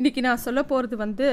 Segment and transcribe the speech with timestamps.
[0.00, 1.26] இன்றைக்கி நான் சொல்ல போகிறது வந்து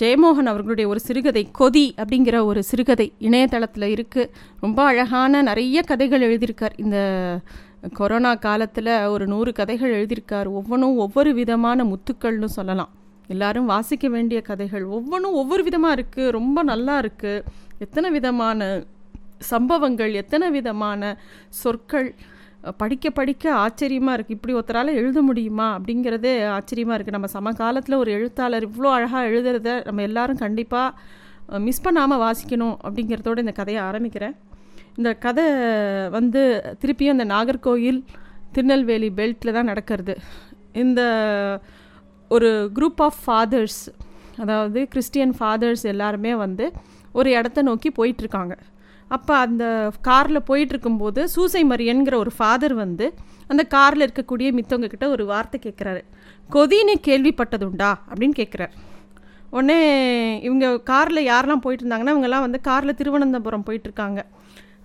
[0.00, 6.74] ஜெயமோகன் அவர்களுடைய ஒரு சிறுகதை கொதி அப்படிங்கிற ஒரு சிறுகதை இணையதளத்தில் இருக்குது ரொம்ப அழகான நிறைய கதைகள் எழுதியிருக்கார்.
[6.76, 6.96] இந்த
[7.98, 10.50] கொரோனா காலத்தில் ஒரு நூறு கதைகள் எழுதியிருக்கார்.
[10.58, 12.90] ஒவ்வொன்றும் ஒவ்வொரு விதமான முத்துக்கள்னு சொல்லலாம்.
[13.34, 17.44] எல்லாரும் வாசிக்க வேண்டிய கதைகள் ஒவ்வொன்றும் ஒவ்வொரு விதமாக இருக்குது ரொம்ப நல்லா இருக்குது
[17.86, 18.70] எத்தனை விதமான
[19.52, 21.16] சம்பவங்கள் எத்தனை விதமான
[21.62, 22.10] சொற்கள்
[22.80, 25.66] படிக்க படிக்க ஆச்சரியமாக இருக்குது இப்படி ஒருத்தரால் எழுத முடியுமா?
[25.76, 32.22] அப்படிங்கிறதே ஆச்சரியமாக இருக்குது நம்ம சமகாலத்தில் ஒரு எழுத்தாளர் இவ்வளோ அழகாக எழுதுறத நம்ம எல்லாரும் கண்டிப்பாக மிஸ் பண்ணாமல்
[32.24, 34.34] வாசிக்கணும் அப்படிங்கிறதோட இந்த கதையை ஆரம்பிக்கிறேன்.
[34.98, 35.46] இந்த கதை
[36.16, 36.40] வந்து
[36.82, 38.00] திருப்பியும் இந்த நாகர்கோயில்
[38.54, 40.14] திருநெல்வேலி பெல்ட்டில் தான் நடக்கிறது.
[40.82, 41.00] இந்த
[42.30, 43.80] ஒரு குரூப் ஆஃப் ஃபாதர்ஸ்
[44.42, 46.66] அதாவது கிறிஸ்டியன் ஃபாதர்ஸ் எல்லாருமே வந்து
[47.18, 48.54] ஒரு இடத்த நோக்கி போயிட்டுருக்காங்க
[49.16, 49.64] அப்போ அந்த
[50.08, 53.06] காரில் போயிட்டுருக்கும்போது சூசை மரியன்கிற ஒரு ஃபாதர் வந்து
[53.50, 56.02] அந்த காரில் இருக்கக்கூடிய மித்தவங்க கிட்ட ஒரு வார்த்தை கேட்குறாரு
[56.50, 57.90] கொதின்னு கேள்விப்பட்டதுண்டா?
[58.10, 58.74] அப்படின்னு கேட்குறாரு
[59.50, 59.78] உடனே
[60.40, 64.20] இவங்க காரில் யாரெல்லாம் போயிட்டு இருந்தாங்கன்னா இவங்கெல்லாம் வந்து காரில் திருவனந்தபுரம் போயிட்டுருக்காங்க.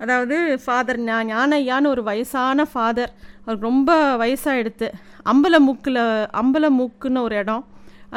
[0.04, 3.12] அதாவது ஃபாதர் ஞா ஞானையான்னு ஒரு வயசான ஃபாதர்.
[3.44, 3.92] அவருக்கு ரொம்ப
[4.24, 4.88] வயசாகிடுத்து
[5.34, 6.02] அம்பலமூக்கில்
[6.42, 7.64] அம்பலமூக்குன்னு ஒரு இடம்.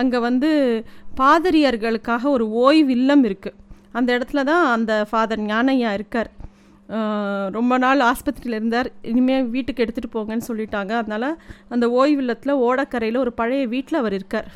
[0.01, 0.51] அங்கே வந்து
[1.21, 3.57] பாதிரியார்களுக்காக ஒரு ஓய்வு இல்லம் இருக்குது
[3.99, 6.31] அந்த இடத்துல தான் அந்த ஃபாதர் ஞானையா இருக்கார்.
[7.57, 8.89] ரொம்ப நாள் ஆஸ்பத்திரியில் இருந்தார்.
[9.11, 10.93] இனிமேல் வீட்டுக்கு எடுத்துகிட்டு போங்கன்னு சொல்லிட்டாங்க.
[11.01, 11.29] அதனால்
[11.75, 14.49] அந்த ஓய்வு இல்லத்தில் ஓடக்கரையில் ஒரு பழைய வீட்டில் அவர் இருக்கார்.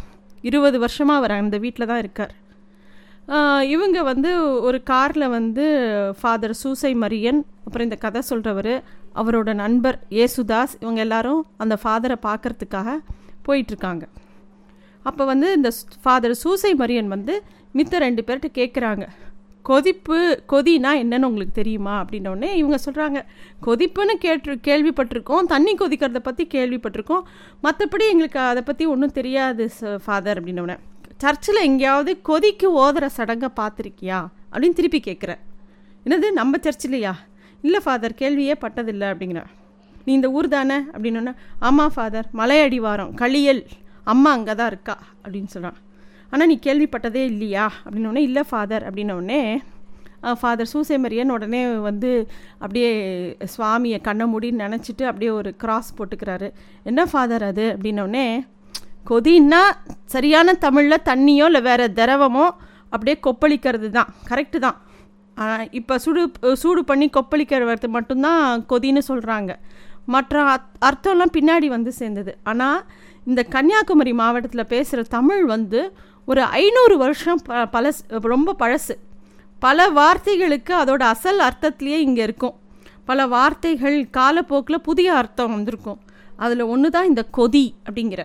[0.50, 2.32] இருபது வருஷமாக அவர் அந்த வீட்டில் தான் இருக்கார்.
[3.74, 4.30] இவங்க வந்து
[4.68, 5.64] ஒரு காரில் வந்து
[6.18, 8.74] ஃபாதர் சூசை மரியன் அப்புறம் இந்த கதை சொல்கிறவர்
[9.20, 12.96] அவரோட நண்பர் ஏசுதாஸ் இவங்க எல்லாரும் அந்த ஃபாதரை பார்க்குறதுக்காக
[13.46, 14.04] போயிட்டுருக்காங்க
[15.08, 15.70] அப்போ வந்து இந்த
[16.02, 17.34] ஃபாதர் சூசை மரியன் வந்து
[17.74, 19.04] மித்த ரெண்டு பேர்கிட்ட கேட்குறாங்க
[19.68, 20.16] கொதிப்பு
[20.52, 21.92] கொதினா என்னன்னு உங்களுக்கு தெரியுமா?
[22.04, 23.18] அப்படின்னோடனே இவங்க சொல்கிறாங்க
[23.66, 25.46] கொதிப்புன்னு கேட்டு கேள்விப்பட்டிருக்கோம்.
[25.52, 27.22] தண்ணி கொதிக்கிறத பற்றி கேள்விப்பட்டிருக்கோம்.
[27.62, 29.66] மற்றபடி எங்களுக்கு அதை பற்றி ஒன்றும் தெரியாது
[30.04, 30.76] ஃபாதர் அப்படின்னோடனே
[31.22, 34.18] சர்ச்சில் எங்கேயாவது கொதிக்கு ஓதுற சடங்கை பார்த்துருக்கியா?
[34.52, 35.40] அப்படின்னு திருப்பி கேட்குறேன்
[36.06, 36.28] என்னது?
[36.40, 37.12] நம்ம சர்ச்சிலையா
[37.66, 39.06] இல்லை ஃபாதர் கேள்வியே பட்டதில்லை.
[39.12, 39.42] அப்படிங்கிற.
[40.04, 40.78] நீ இந்த ஊர் தானே?
[40.94, 43.62] அப்படின்னோடனே ஆமாம் ஃபாதர் மலையடிவாரம் களியல்
[44.12, 44.96] அம்மா அங்கே தான் இருக்கா?
[45.24, 45.78] அப்படின்னு சொல்கிறான்
[46.32, 47.66] ஆனால் நீ கேள்விப்பட்டதே இல்லையா?
[47.84, 49.40] அப்படின்னோடனே இல்லை ஃபாதர் அப்படின்னோடனே
[50.40, 52.10] ஃபாதர் சூசேமரியன் உடனே வந்து
[52.62, 52.90] அப்படியே
[53.54, 56.48] சுவாமியை கண்ணை மூடி நினச்சிட்டு அப்படியே ஒரு கிராஸ் போட்டுக்கிறாரு.
[56.90, 57.66] என்ன ஃபாதர் அது?
[57.74, 58.26] அப்படின்னோடனே
[59.10, 59.62] கொதின்னா
[60.14, 62.46] சரியான தமிழில் தண்ணியோ இல்லை வேறு திரவமோ
[62.94, 64.10] அப்படியே கொப்பளிக்கிறது தான்.
[64.30, 64.78] கரெக்டு தான்.
[65.78, 66.22] இப்போ சுடு
[66.62, 69.52] சூடு பண்ணி கொப்பளிக்கிறது மட்டும்தான் கொதின்னு சொல்கிறாங்க
[70.14, 70.42] மற்ற
[70.88, 72.32] அர்த்தம்லாம் பின்னாடி வந்து சேர்ந்தது.
[72.50, 72.80] ஆனால்
[73.26, 75.80] இந்த கன்னியாகுமரி மாவட்டத்தில் பேசுகிற தமிழ் வந்து
[76.28, 78.02] ஒரு ஐநூறு வருஷம் ப பழசு
[78.32, 78.94] ரொம்ப பழசு.
[79.62, 82.54] பல வார்த்தைகளுக்கு அதோட அசல் அர்த்தத்திலேயே இங்கே இருக்கும்.
[83.04, 86.00] பல வார்த்தைகள் காலப்போக்கில் புதிய அர்த்தம் வந்திருக்கும்.
[86.36, 88.22] அதில் ஒன்று தான் இந்த கொதி அப்படிங்கிற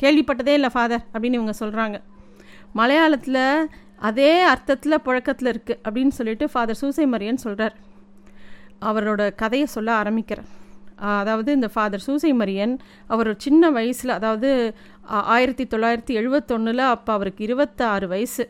[0.00, 1.96] கேள்விப்பட்டதே இல்லை ஃபாதர் அப்படின்னு இவங்க சொல்கிறாங்க
[2.74, 3.42] மலையாளத்தில்
[4.08, 7.76] அதே அர்த்தத்தில் புழக்கத்தில் இருக்குது அப்படின்னு சொல்லிட்டு ஃபாதர் சூசை மரியன் சொல்கிறார்
[8.80, 10.48] அவரோட கதையை சொல்ல ஆரம்பிக்கிறேன்
[11.20, 12.74] அதாவது இந்த ஃபாதர் சூசை மரியன்
[13.12, 14.50] அவர் ஒரு சின்ன வயசில் அதாவது
[15.34, 18.44] ஆயிரத்தி தொள்ளாயிரத்தி எழுபத்தொன்னில் அப்போ அவருக்கு இருபத்தாறு வயசு.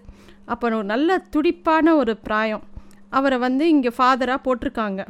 [0.52, 2.64] அப்போ ஒரு நல்ல துடிப்பான ஒரு பிராயம்.
[3.18, 5.00] அவரை வந்து இங்கே ஃபாதராக போட்டிருக்காங்க.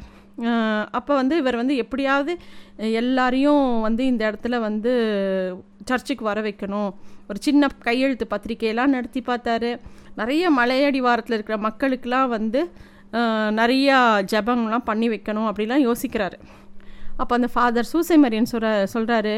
[0.98, 2.32] அப்போ வந்து இவர் வந்து எப்படியாவது
[3.00, 4.92] எல்லாரையும் வந்து இந்த இடத்துல வந்து
[5.88, 6.90] சர்ச்சுக்கு வர வைக்கணும்.
[7.30, 9.70] ஒரு சின்ன கையெழுத்து பத்திரிக்கையெல்லாம் நடத்தி பார்த்தாரு.
[10.20, 12.62] நிறைய மலையடி வாரத்தில் இருக்கிற மக்களுக்கெல்லாம் வந்து
[13.60, 13.98] நிறையா
[14.32, 16.36] ஜபங்கள்லாம் பண்ணி வைக்கணும் அப்படிலாம் யோசிக்கிறாரு.
[17.20, 18.50] அப்போ அந்த ஃபாதர் சூசை மரியன்
[18.94, 19.34] சொல்கிறாரு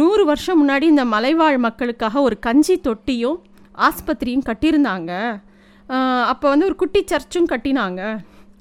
[0.00, 3.38] நூறு வருஷம் முன்னாடி இந்த மலைவாழ் மக்களுக்காக ஒரு கஞ்சி தொட்டியும்
[3.88, 5.12] ஆஸ்பத்திரியும் கட்டியிருந்தாங்க.
[6.32, 8.02] அப்போ வந்து ஒரு குட்டி சர்ச்சும் கட்டினாங்க.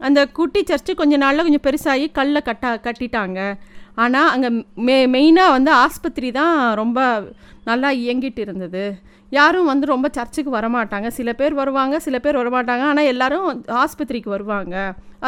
[0.07, 3.39] அந்த குட்டி சர்ச்சு கொஞ்ச நாளில் கொஞ்சம் பெருசாகி கல்லை கட்டா கட்டிட்டாங்க.
[4.03, 4.49] ஆனால் அங்கே
[4.87, 6.99] மெ மெயினாக வந்து ஆஸ்பத்திரி தான் ரொம்ப
[7.69, 8.83] நல்லா இயங்கிட்டு இருந்தது.
[9.37, 11.07] யாரும் வந்து ரொம்ப சர்ச்சுக்கு வரமாட்டாங்க.
[11.17, 12.83] சில பேர் வருவாங்க சில பேர் வரமாட்டாங்க.
[12.91, 13.47] ஆனால் எல்லோரும்
[13.83, 14.75] ஆஸ்பத்திரிக்கு வருவாங்க.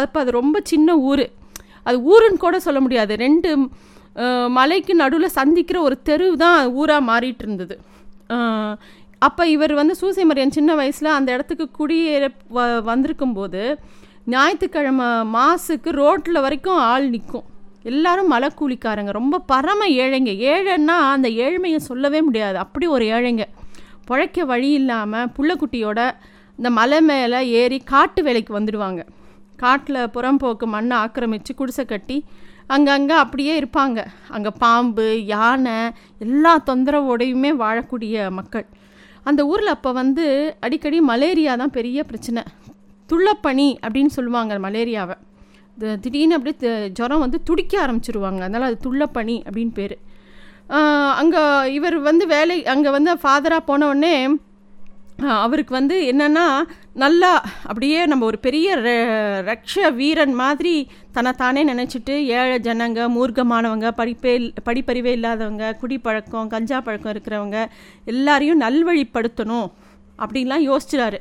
[0.01, 1.25] அப்போ அது ரொம்ப சின்ன ஊர்.
[1.87, 3.13] அது ஊருன்னு கூட சொல்ல முடியாது.
[3.25, 3.49] ரெண்டு
[4.57, 7.75] மலைக்கு நடுவில் சந்திக்கிற ஒரு தெரு தான் ஊராக மாறிட்டு இருந்தது
[9.25, 13.61] அப்போ இவர் வந்து சூசை மரியன் சின்ன வயசில் அந்த இடத்துக்கு குடியேற வ வந்திருக்கும்போது
[14.33, 17.47] ஞாயிற்றுக்கிழமை மாசுக்கு ரோட்டில் வரைக்கும் ஆள் நிற்கும்
[17.91, 20.31] எல்லாரும் மலை கூலிக்காரங்க ரொம்ப பரம ஏழைங்க.
[20.53, 22.57] ஏழைன்னா அந்த ஏழ்மையை சொல்லவே முடியாது.
[22.63, 23.45] அப்படி ஒரு ஏழைங்க.
[24.09, 25.99] பிழைக்க வழி இல்லாமல் புள்ளக்குட்டியோட
[26.59, 29.01] இந்த மலை மேலே ஏறி காட்டு வேலைக்கு வந்துடுவாங்க.
[29.63, 32.17] காட்டில் புறம்போக்கு மண்ணை ஆக்கிரமித்து குடிசை கட்டி
[32.75, 33.99] அங்கங்கே அப்படியே இருப்பாங்க.
[34.35, 35.77] அங்கே பாம்பு யானை
[36.25, 38.67] எல்லா தொந்தரவோடையுமே வாழக்கூடிய மக்கள்.
[39.29, 40.25] அந்த ஊரில் அப்போ வந்து
[40.65, 42.43] அடிக்கடி மலேரியா தான் பெரிய பிரச்சனை.
[43.09, 45.17] துள்ளப்பனி அப்படின்னு சொல்லுவாங்க மலேரியாவை.
[46.03, 48.41] திடீர்னு அப்படியே ஜுரம் வந்து துடிக்க ஆரம்பிச்சிருவாங்க.
[48.47, 49.95] அதனால் அது துள்ளப்பனி அப்படின்னு பேர்.
[51.21, 51.41] அங்கே
[51.77, 54.15] இவர் வந்து வேலை அங்கே வந்து ஃபாதராக போன உடனே
[55.43, 56.45] அவருக்கு வந்து என்னென்னா
[57.03, 57.29] நல்லா
[57.69, 58.75] அப்படியே நம்ம ஒரு பெரிய
[59.49, 60.73] ரக்ஷ வீரன் மாதிரி
[61.15, 64.33] தன்னைத்தானே நினச்சிட்டு ஏழை ஜனங்க மூர்க்கமானவங்க படிப்பே
[64.67, 67.59] படிப்பறிவே இல்லாதவங்க குடிப்பழக்கம் கஞ்சா பழக்கம் இருக்கிறவங்க
[68.13, 69.69] எல்லாரையும் நல்வழிப்படுத்தணும்
[70.23, 71.19] அப்படின்லாம் யோசிச்சுறாரு.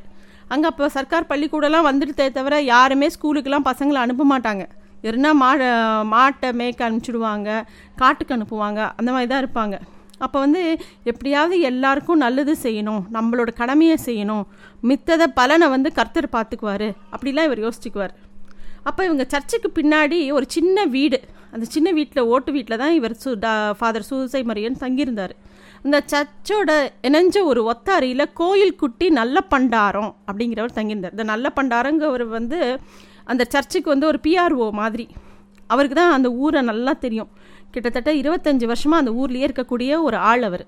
[0.55, 4.65] அங்கே அப்போ சர்க்கார் பள்ளிக்கூடலாம் வந்துடுதே தவிர யாருமே ஸ்கூலுக்கெல்லாம் பசங்களை அனுப்ப மாட்டாங்க.
[5.09, 5.51] எதுனா மா
[6.15, 7.51] மாட்டை மேய்க்க அனுப்பிச்சிடுவாங்க
[8.01, 9.77] காட்டுக்கு அனுப்புவாங்க அந்த மாதிரி தான் இருப்பாங்க.
[10.25, 10.63] அப்போ வந்து
[11.11, 14.45] எப்படியாவது எல்லாருக்கும் நல்லது செய்யணும் நம்மளோட கடமையை செய்யணும்.
[14.91, 16.89] மித்தத பலனை வந்து கர்த்தர் பார்த்துக்குவார்.
[17.15, 18.15] அப்படிலாம் இவர் யோசிச்சுக்குவார்.
[18.89, 21.21] அப்போ இவங்க சர்ச்சுக்கு பின்னாடி ஒரு சின்ன வீடு.
[21.55, 25.35] அந்த சின்ன வீட்டில் ஓட்டு வீட்டில் தான் இவர் சு டா ஃபாதர் சூசை மரியன் தங்கியிருந்தார்.
[25.85, 26.71] அந்த சர்ச்சோட
[27.09, 31.17] இணைஞ்ச ஒரு ஒத்தாரியில் கோயில் குட்டி நல்ல பண்டாரம் அப்படிங்கிறவர் தங்கியிருந்தார்.
[31.17, 32.61] இந்த நல்ல பண்டாரங்கிறவர் வந்து
[33.33, 35.07] அந்த சர்ச்சுக்கு வந்து ஒரு பிஆர்ஓ மாதிரி.
[35.73, 37.31] அவருக்கு தான் அந்த ஊரை நல்லா தெரியும்.
[37.75, 40.65] கிட்டத்தட்ட இருபத்தஞ்சி வருஷமாக அந்த ஊர்லேயே இருக்கக்கூடிய ஒரு ஆள் அவர்.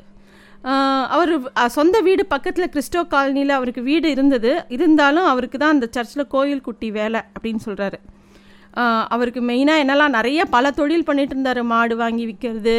[1.14, 1.30] அவர்
[1.76, 4.52] சொந்த வீடு பக்கத்தில் கிறிஸ்டோ காலனியில் அவருக்கு வீடு இருந்தது.
[4.76, 7.98] இருந்தாலும் அவருக்கு தான் அந்த சர்ச்சில் கோயில் குட்டி வேலை அப்படின்னு சொல்கிறாரு
[9.14, 11.60] அவருக்கு மெயினாக என்னெல்லாம் நிறைய பல தொழில் பண்ணிட்டு இருந்தார்.
[11.72, 12.76] மாடு வாங்கி விற்கிறது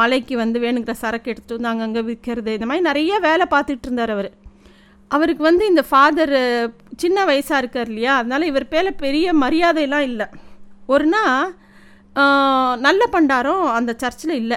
[0.00, 4.30] மலைக்கு வந்து வேணுங்கிற சரக்கு எடுத்துகிட்டு வந்து அங்கங்கே விற்கிறது இந்த மாதிரி நிறைய வேலை பார்த்துட்டு இருந்தார் அவர்.
[5.10, 6.36] அவருக்கு வந்து இந்த ஃபாதர்
[7.02, 8.12] சின்ன வயசாக இருக்கார் இல்லையா?
[8.20, 10.26] அதனால் இவர் பேரில் பெரிய மரியாதையெல்லாம் இல்லை.
[10.94, 11.50] ஒரு நாள்
[12.14, 14.56] நல்ல பண்டாரம் அந்த சர்ச்சில் இல்லை.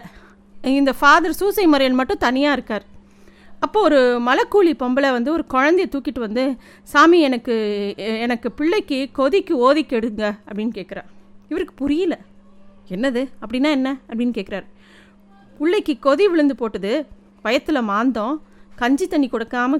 [0.62, 2.86] இந்த ஃபாதர் சூசை மறையன் மட்டும் தனியாக இருக்கார்.
[3.60, 7.56] அப்போ ஒரு மலைக்கூலி பொம்பளை வந்து ஒரு குழந்தைய தூக்கிட்டு வந்து சாமி எனக்கு
[7.98, 11.10] எனக்கு பிள்ளைக்கு கொதிக்கு ஓதி கெடுங்க அப்படின்னு கேட்குறார்
[11.50, 12.18] இவருக்கு புரியல.
[12.90, 13.30] என்னது?
[13.42, 13.98] அப்படின்னா என்ன?
[14.10, 14.66] அப்படின்னு கேட்குறாரு.
[15.57, 17.07] பிள்ளைக்கு கொதி விழுந்து போட்டது
[17.44, 18.42] வயத்தில் மாந்தம்
[18.75, 19.72] கஞ்சி தண்ணி கொடுக்காம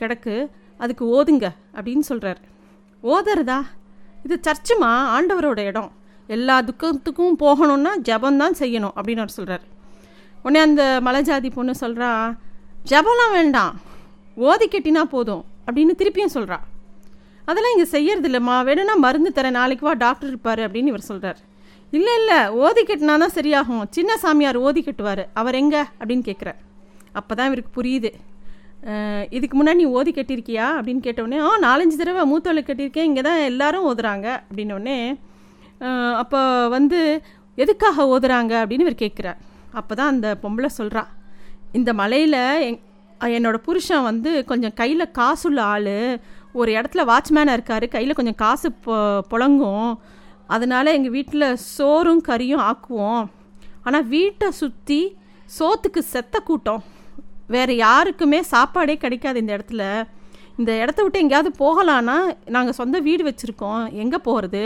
[0.00, 0.48] கிடக்கு
[0.78, 2.40] அதுக்கு ஓதுங்க அப்படின்னு சொல்கிறார்
[3.02, 3.60] ஓதுறதா?
[4.24, 4.92] இது சர்ச்சுமா?
[5.16, 5.92] ஆண்டவரோட இடம்.
[6.36, 9.64] எல்லா துக்கத்துக்கும் போகணுன்னா ஜபந்தான் செய்யணும் அப்படின்னு அவர் சொல்கிறார்
[10.44, 12.10] உடனே அந்த மலைஜாதி பொண்ணு சொல்கிறா
[12.90, 13.72] ஜபம்லாம் வேண்டாம்.
[14.48, 16.58] ஓதி கட்டினா போதும் அப்படின்னு திருப்பியும் சொல்கிறா
[17.48, 19.56] அதெல்லாம் இங்கே செய்யறது இல்லைம்மா வேணும்னா மருந்து தரேன்.
[19.58, 21.38] நாளைக்கு வா டாக்டர் இருப்பார் அப்படின்னு இவர் சொல்கிறார்
[21.92, 22.40] இல்லை இல்லை.
[22.64, 23.84] ஓதி கெட்டினா தான் சரியாகும்.
[23.96, 25.22] சின்ன சாமியார் ஓதி கட்டுவார்.
[25.40, 25.80] அவர் எங்கே?
[26.00, 26.60] அப்படின்னு கேட்குறார்
[27.18, 28.10] அப்போ தான் இவருக்கு புரியுது.
[29.36, 30.66] இதுக்கு முன்னாடி நீ ஓதி கட்டியிருக்கியா?
[30.78, 33.08] அப்படின்னு கேட்டவுடனே ஆ நாலஞ்சு தடவை மூத்தவளை கட்டியிருக்கேன்.
[33.10, 34.96] இங்கே தான் எல்லாரும் ஓதுறாங்க அப்படின்னோடனே
[36.22, 37.00] அப்போ வந்து
[37.56, 38.52] எதுக்காக ஓதுறாங்க?
[38.62, 39.40] அப்படின்னு இவர் கேட்குறார்.
[39.72, 41.02] அப்போ தான் அந்த பொம்பளை சொல்கிறா
[41.78, 42.78] இந்த மலையில் எங்
[43.38, 45.96] என்னோடய புருஷன் வந்து கொஞ்சம் கையில் காசுள்ள ஆள்.
[46.52, 47.86] ஒரு இடத்துல வாட்ச்மேனாக இருக்கார்.
[47.88, 48.94] கையில் கொஞ்சம் காசு பொ
[49.32, 49.90] புழங்கும்.
[50.46, 51.46] அதனால் எங்கள் வீட்டில்
[51.76, 53.24] சோறும் கறியும் ஆக்குவோம்.
[53.84, 55.00] ஆனால் வீட்டை சுற்றி
[55.58, 56.82] சோத்துக்கு செத்த கூட்டம்.
[57.54, 59.84] வேறு யாருக்குமே சாப்பாடே கிடைக்காது இந்த இடத்துல.
[60.58, 62.16] இந்த இடத்த விட்டு எங்கேயாவது போகலான்னா
[62.56, 63.82] நாங்கள் சொந்த வீடு வச்சுருக்கோம்.
[64.04, 64.64] எங்கே போகிறது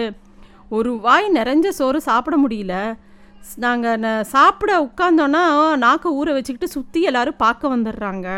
[0.76, 2.74] ஒரு வாய் நிறைஞ்ச சோறு சாப்பிட முடியல.
[3.64, 5.42] நாங்கள் ந சாப்பிட உட்காந்தோன்னா
[5.84, 8.28] நாக்கை ஊற வச்சுக்கிட்டு சுற்றி எல்லோரும் பார்க்க வந்துடுறாங்க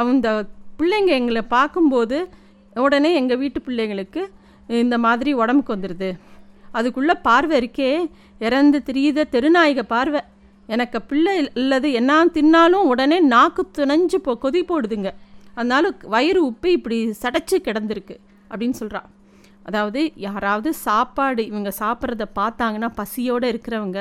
[0.00, 0.32] அவங்க
[0.80, 2.18] பிள்ளைங்க எங்களை பார்க்கும்போது
[2.84, 4.22] உடனே எங்கள் வீட்டு பிள்ளைங்களுக்கு
[4.82, 6.10] இந்த மாதிரி உடம்புக்கு வந்துடுது
[6.78, 7.88] அதுக்குள்ளே பார்வை இருக்கே
[8.46, 10.20] இறந்து திரியுத தெருநாயக பார்வை.
[10.74, 15.10] எனக்கு பிள்ளை இல்லது என்ன தின்னாலும் உடனே நாக்கு துணைஞ்சு போ கொதி போடுதுங்க.
[15.58, 18.16] அதனால வயிறு உப்பு இப்படி சடைச்சு கிடந்திருக்கு
[18.50, 19.08] அப்படின்னு சொல்கிறான்
[19.68, 24.00] அதாவது யாராவது சாப்பாடு இவங்க சாப்பிட்றத பார்த்தாங்கன்னா பசியோடு இருக்கிறவங்க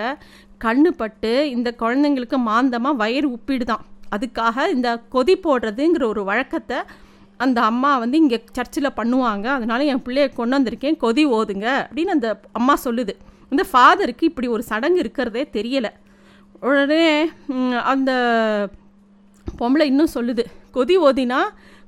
[0.66, 3.84] கண்ணு பட்டு இந்த குழந்தைங்களுக்கு மாந்தமாக வயிறு உப்பிடுதான்.
[4.16, 6.80] அதுக்காக இந்த கொதி போடுறதுங்கிற ஒரு வழக்கத்தை
[7.44, 9.46] அந்த அம்மா வந்து இங்கே சர்ச்சில் பண்ணுவாங்க.
[9.58, 13.14] அதனால என் பிள்ளைய கொண்டு வந்திருக்கேன் கொதி ஓதுங்க அப்படின்னு அந்த அம்மா சொல்லுது.
[13.52, 15.92] இந்த ஃபாதருக்கு இப்படி ஒரு சடங்கு இருக்கிறதே தெரியலை.
[16.68, 17.06] உடனே
[17.92, 18.12] அந்த
[19.46, 20.44] பொம்பளை இன்னும் சொல்லுது
[20.76, 21.40] கொதி ஓதினா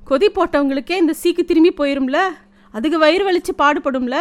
[0.09, 2.19] கொதி போட்டவங்களுக்கே இந்த சீக்கு திரும்பி போயிரும்ல?
[2.71, 4.17] அதுக்கு வயிறு வலித்து பாடுபடும்ல?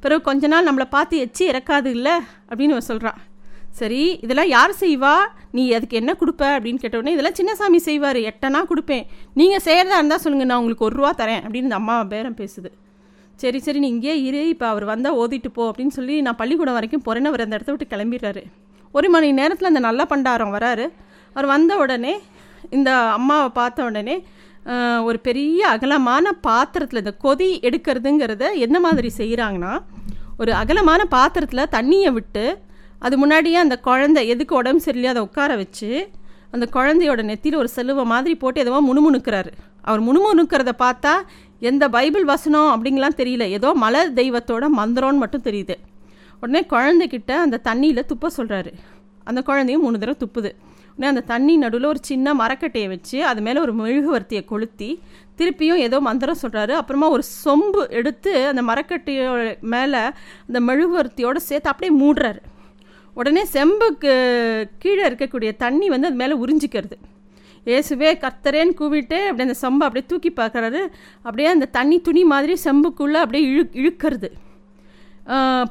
[0.00, 2.14] பிறகு கொஞ்ச நாள் நம்மளை பார்த்து எச்சி இறக்காது இல்லை?
[2.50, 3.20] அப்படின்னு சொல்கிறான்
[3.80, 5.12] சரி இதெல்லாம் யார் செய்வா?
[5.56, 6.42] நீ அதுக்கு என்ன கொடுப்ப?
[6.56, 8.18] அப்படின்னு கேட்டவுடனே இதெல்லாம் சின்னசாமி செய்வார்.
[8.30, 9.04] எட்டனா கொடுப்பேன்.
[9.34, 11.42] நீங்கள் செய்கிறதா இருந்தால் சொல்லுங்கள் நான் உங்களுக்கு ஒரு ரூபா தரேன்.
[11.44, 12.70] அப்படின்னு இந்த அம்மா பேரம் பேசுது.
[13.42, 14.48] சரி சரி நீ இங்கே இரு.
[14.48, 17.92] இப்போ அவர் வந்தால் ஓதிட்டு போ அப்படின்னு சொல்லி நான் பள்ளிக்கூடம் வரைக்கும் போகிறேன்னு அவர் அந்த இடத்த விட்டு
[17.94, 18.42] கிளம்பிடுறாரு.
[18.92, 20.86] ஒரு மணி நேரத்தில் அந்த நல்ல பண்டாரம் வராரு.
[21.36, 22.14] அவர் வந்த உடனே
[22.70, 24.16] இந்த அம்மாவை பார்த்த உடனே
[25.04, 29.72] ஒரு பெரிய அகலமான பாத்திரத்தில் இந்த கொதி எடுக்கிறதுங்கிறத என்ன மாதிரி செய்கிறாங்கன்னா
[30.38, 32.44] ஒரு அகலமான பாத்திரத்தில் தண்ணியை விட்டு
[32.98, 36.08] அது முன்னாடியே அந்த குழந்தை எதுக்கு உடம்பு சரியில்லையோ அதை உட்கார வச்சு
[36.50, 39.50] அந்த குழந்தையோட நெத்தியில் ஒரு செலுவை மாதிரி போட்டு எதுவோ முணுமுணுக்கிறாரு.
[39.82, 41.12] அவர் முணுமுணுக்கிறத பார்த்தா
[41.60, 42.68] எந்த பைபிள் வசனம்?
[42.74, 43.44] அப்படிங்கலாம் தெரியல.
[43.48, 45.76] ஏதோ மலர் தெய்வத்தோட மந்திரம்னு மட்டும் தெரியுது.
[46.40, 48.72] உடனே குழந்தைக்கிட்ட அந்த தண்ணியில் துப்ப சொல்கிறாரு
[49.24, 50.50] அந்த குழந்தையும் மூணு தடவை துப்புது.
[51.02, 54.88] உடனே அந்த தண்ணி நடுவில் ஒரு சின்ன மரக்கட்டையை வச்சு அது மேலே ஒரு மெழுகுவர்த்தியை கொளுத்தி
[55.38, 59.30] திருப்பியும் ஏதோ மந்திரம் சொல்கிறாரு அப்புறமா ஒரு சொம்பு எடுத்து அந்த மரக்கட்டையோ
[59.72, 60.02] மேலே
[60.46, 62.40] அந்த மெழுகுவர்த்தியோடு சேர்த்து அப்படியே மூடுறாரு.
[63.18, 64.12] உடனே செம்புக்கு
[64.84, 66.98] கீழே இருக்கக்கூடிய தண்ணி வந்து அது மேலே உறிஞ்சிக்கிறது.
[67.76, 70.82] ஏசுவே கர்த்தரேன்னு கூவிட்டு அப்படியே அந்த செம்பை அப்படியே தூக்கி பார்க்குறாரு.
[71.26, 74.30] அப்படியே அந்த தண்ணி துணி மாதிரி செம்புக்குள்ளே அப்படியே இழு இழுக்கிறது.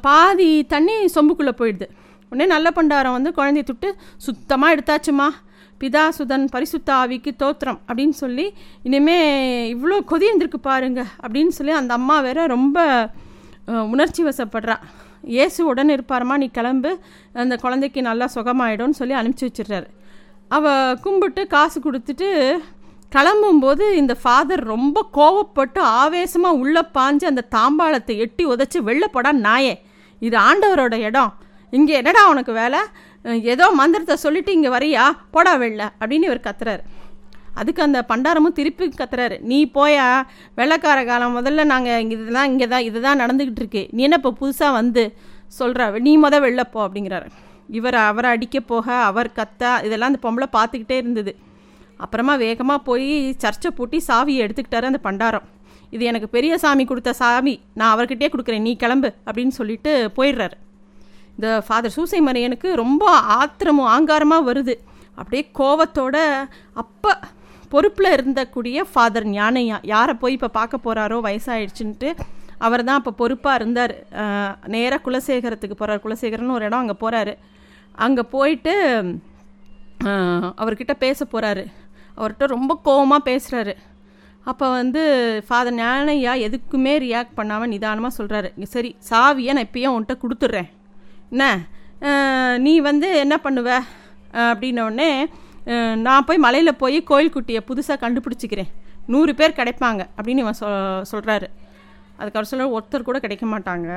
[0.07, 1.89] பாதி தண்ணி சொம்புக்குள்ளே போயிடுது.
[2.31, 3.89] உடனே நல்ல பண்டாரம் வந்து குழந்தைய தொட்டு
[4.25, 5.25] சுத்தமாக எடுத்தாச்சுமா.
[5.81, 7.79] பிதா சுதன் பரிசுத்த ஆவிக்கு தோத்திரம்.
[7.87, 8.45] அப்படின்னு சொல்லி
[8.87, 9.17] இனிமே
[9.73, 12.85] இவ்வளோ கொதி இருந்திருக்கு பாருங்க அப்படின்னு சொல்லி அந்த அம்மா வேற ரொம்ப
[13.93, 14.77] உணர்ச்சி வசப்படுறா.
[15.35, 16.91] இயேசு உடனே இருப்பாரம்மா நீ கிளம்பு.
[17.33, 19.89] அந்த குழந்தைக்கு நல்லா சுகமாயிடும்னு சொல்லி அனுப்பிச்சி வச்சிடுறாரு.
[20.47, 22.29] அவள் கும்பிட்டு காசு கொடுத்துட்டு
[23.17, 29.75] கிளம்பும்போது இந்த ஃபாதர் ரொம்ப கோவப்பட்டு ஆவேசமாக உள்ளே பாஞ்சு அந்த தாம்பாளத்தை எட்டி உதச்சி வெளில நாயே.
[30.19, 31.31] இது ஆண்டவரோட இடம்.
[31.77, 32.79] இங்கே என்னடா உனக்கு வேலை?
[33.53, 35.03] ஏதோ மந்திரத்தை சொல்லிவிட்டு இங்கே வரியா?
[35.35, 36.83] போடா வெளில அப்படின்னு இவர் கத்துறாரு.
[37.59, 39.37] அதுக்கு அந்த பண்டாரமும் திருப்பி கத்துறாரு.
[39.49, 40.07] நீ போயா?
[40.59, 43.83] வெள்ளக்கார காலம் முதல்ல நாங்கள் இங்கே இதுதான் இங்கே தான் இதுதான் நடந்துக்கிட்டு இருக்கு.
[43.95, 45.03] நீ என்ன இப்போ புதுசாக வந்து
[45.59, 47.29] சொல்கிற நீ முத வெளில போ அப்படிங்கிறாரு.
[47.79, 51.33] இவர் அவரை அடிக்க போக அவர் கத்தா இதெல்லாம் அந்த பொம்பளை பார்த்துக்கிட்டே இருந்தது.
[52.05, 53.09] அப்புறமா வேகமாக போய்
[53.43, 55.45] சர்ச்சை பூட்டி சாவியை எடுத்துக்கிட்டாரு அந்த பண்டாரம்.
[55.95, 60.55] இது எனக்கு பெரிய சாமி கொடுத்த சாமி நான் அவர்கிட்டே கொடுக்குறேன் நீ கிளம்பு அப்படின்னு சொல்லிட்டு போயிடுறாரு.
[61.41, 63.03] இந்த ஃபாதர் சூசை மரியனுக்கு ரொம்ப
[63.35, 64.73] ஆத்திரமும் ஆங்காரமாக வருது.
[65.19, 66.17] அப்படியே கோவத்தோட
[66.81, 67.11] அப்போ
[67.71, 72.09] பொறுப்பில் இருந்தக்கூடிய ஃபாதர் ஞானையா யாரை போய் இப்போ பார்க்க போகிறாரோ வயசாகிடுச்சுன்ட்டு
[72.65, 73.93] அவர் தான் அப்போ பொறுப்பாக இருந்தார்.
[74.73, 77.33] நேராக குலசேகரத்துக்கு போகிறார் குலசேகரன்னு ஒரு இடம் அங்கே போகிறாரு
[78.05, 78.75] அங்கே போயிட்டு
[80.61, 81.63] அவர்கிட்ட பேச போகிறாரு
[82.17, 83.75] அவர்கிட்ட ரொம்ப கோபமாக பேசுகிறாரு
[84.51, 85.01] அப்போ வந்து
[85.47, 90.69] ஃபாதர் ஞானையா எதுக்குமே ரியாக்ட் பண்ணாமல் நிதானமாக சொல்கிறாரு சரி சாவியை நான் இப்போயே உன்கிட்ட கொடுத்துட்றேன்.
[91.31, 91.45] என்ன?
[92.65, 93.69] நீ வந்து என்ன பண்ணுவ?
[94.49, 95.09] அப்படின்னோடனே
[96.05, 98.71] நான் போய் மலையில் போய் கோயில் குட்டியை புதுசாக கண்டுபிடிச்சிக்கிறேன்.
[99.13, 100.67] நூறு பேர் கிடைப்பாங்க அப்படின்னு இவன் சொ
[101.11, 101.47] சொல்கிறாரு
[102.17, 103.89] அதுக்கப்புறம் சொல்ல ஒருத்தர் கூட கிடைக்க மாட்டாங்க.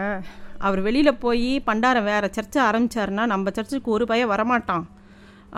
[0.67, 4.85] அவர் வெளியில் போய் பண்டாரம் வேறு சர்ச்சை ஆரம்பித்தாருன்னா நம்ம சர்ச்சுக்கு ஒரு பையன் வரமாட்டான்.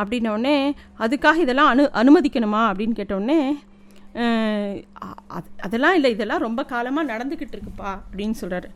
[0.00, 0.56] அப்படின்னோடனே
[1.04, 2.62] அதுக்காக இதெல்லாம் அனு அனுமதிக்கணுமா?
[2.71, 3.40] அப்படின்னு கேட்டோடனே
[5.64, 8.68] அதெல்லாம் இல்லை இதெல்லாம் ரொம்ப காலமாக நடந்துக்கிட்டு இருக்குப்பா அப்படின்னு சொல்கிறாரு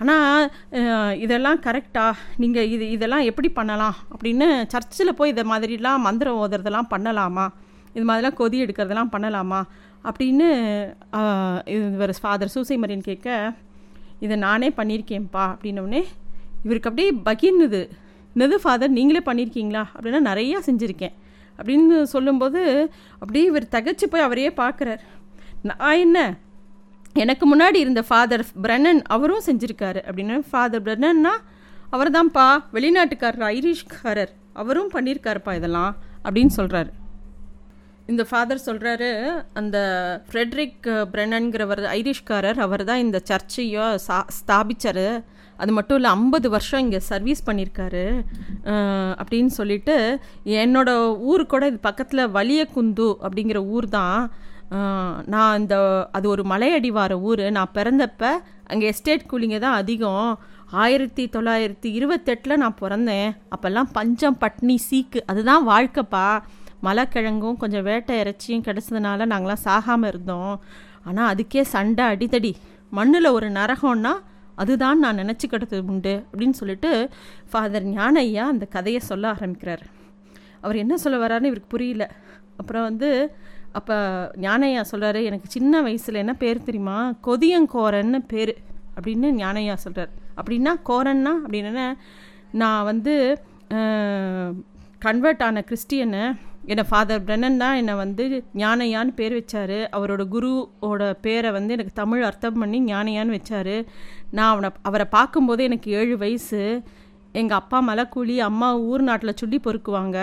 [0.00, 6.90] ஆனால் இதெல்லாம் கரெக்டாக நீங்கள் இது இதெல்லாம் எப்படி பண்ணலாம் அப்படின்னு சர்ச்சில் போய் இதை மாதிரிலாம் மந்திரம் ஓதுறதெல்லாம்
[6.94, 7.46] பண்ணலாமா?
[7.94, 9.60] இது மாதிரிலாம் கொதி எடுக்கிறதெல்லாம் பண்ணலாமா?
[10.08, 10.48] அப்படின்னு
[11.76, 13.54] இவர் ஃபாதர் சூசை மரியன் கேட்க
[14.24, 16.02] இதை நானே பண்ணியிருக்கேன்ப்பா அப்படின்னோடனே
[16.64, 17.80] இவருக்கு அப்படியே பகிர்னுது.
[18.34, 19.82] என்னது ஃபாதர் நீங்களே பண்ணியிருக்கீங்களா?
[19.96, 21.14] அப்படின்னா நிறையா செஞ்சுருக்கேன்.
[21.58, 22.62] அப்படின்னு சொல்லும்போது
[23.20, 25.02] அப்படியே இவர் தகச்சு போய் அவரையே பார்க்குறார்.
[25.68, 26.18] நான் என்ன
[27.22, 30.00] எனக்கு முன்னாடி இருந்த ஃபாதர் பிரன்னன் அவரும் செஞ்சுருக்காரு.
[30.08, 31.34] அப்படின்னு ஃபாதர் பிரன்னன்னா
[31.94, 32.46] அவர் தான்ப்பா
[32.76, 34.32] வெளிநாட்டுக்காரர் ஐரிஷ்காரர்.
[34.62, 35.92] அவரும் பண்ணியிருக்காருப்பா இதெல்லாம்
[36.24, 36.90] அப்படின்னு சொல்கிறாரு
[38.12, 39.08] இந்த ஃபாதர் சொல்கிறாரு
[39.52, 39.76] அந்த
[40.28, 45.06] ஃப்ரெட்ரிக் பிரன்னன்கிறவர் ஐரிஷ்காரர் அவர் தான் இந்த சர்ச்சையோ சா ஸ்தாபித்தார்
[45.58, 48.04] அது மட்டும் இல்லை ஐம்பது வருஷம் இங்கே சர்வீஸ் பண்ணியிருக்காரு
[49.20, 49.96] அப்படின்னு சொல்லிட்டு
[50.62, 54.20] என்னோடய ஊர் கூட இது பக்கத்தில் வலியக்குந்து அப்படிங்கிற ஊர் தான்
[55.32, 55.74] நான் அந்த
[56.12, 57.50] அது ஒரு மலையடிவார ஊர்.
[57.50, 58.30] நான் பிறந்தப்ப
[58.66, 60.38] அங்கே எஸ்டேட் கூலிங்க தான் அதிகம்.
[60.70, 63.36] ஆயிரத்தி தொள்ளாயிரத்தி இருபத்தெட்டில் நான் பிறந்தேன்.
[63.54, 65.20] அப்போல்லாம் பஞ்சம் பட்னி சீக்கு.
[65.26, 66.42] அதுதான் வாழ்க்கைப்பா.
[66.82, 70.60] மலைக்கிழங்கும் கொஞ்சம் வேட்டை இறைச்சியும் கிடச்சதுனால நாங்களாம் சாகாமல் இருந்தோம்.
[71.04, 72.54] ஆனால் அதுக்கே சண்டை அடித்தடி
[72.90, 74.12] மண்ணில் ஒரு நரகம்னா
[74.54, 77.10] அதுதான் நான் நினச்சிக்கிட்டது உண்டு அப்படின்னு சொல்லிட்டு
[77.50, 79.82] ஃபாதர் ஞானையா அந்த கதையை சொல்ல ஆரம்பிக்கிறார்.
[80.60, 82.10] அவர் என்ன சொல்ல வர்றாருன்னு இவருக்கு புரியல.
[82.56, 83.36] அப்புறம் வந்து
[83.78, 83.96] அப்போ
[84.46, 86.98] ஞானையா சொல்கிறாரு எனக்கு சின்ன வயசில் என்ன பேர் தெரியுமா?
[87.26, 88.52] கொதியங்கோரன்னு பேர்.
[88.96, 91.86] அப்படின்னு ஞானையா சொல்கிறார் அப்படின்னா கோரன்னா அப்படின்னு
[92.60, 93.14] நான் வந்து
[95.06, 96.22] கன்வெர்ட் ஆன கிறிஸ்டியனை.
[96.70, 98.24] என்னை ஃபாதர் பிரன்னன் தான் என்னை வந்து
[98.62, 99.76] ஞானையான்னு பேர் வச்சார்.
[99.96, 103.74] அவரோட குருவோட பேரை வந்து எனக்கு தமிழ் அர்த்தம் பண்ணி ஞானையான்னு வச்சார்.
[104.36, 106.62] நான் அவனை அவரை பார்க்கும்போது எனக்கு ஏழு வயசு.
[107.40, 110.18] எங்கள் அப்பா மலைக்கூலி அம்மா ஊர் நாட்டில் சுள்ளி பொறுக்குவாங்க.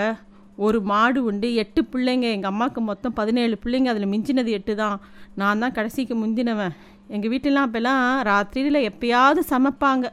[0.55, 4.98] ஒரு மாடு உண்டு எட்டு பிள்ளைங்க எங்கள் அம்மாவுக்கு மொத்தம் பதினேழு பிள்ளைங்க அதில் மிஞ்சினது எட்டு தான்.
[5.36, 6.74] நான் தான் கடைசிக்கு முந்தினவன்.
[7.07, 10.05] எங்கள் வீட்டிலாம் அப்போல்லாம் ராத்திரியில் எப்பயாவது சமைப்பாங்க.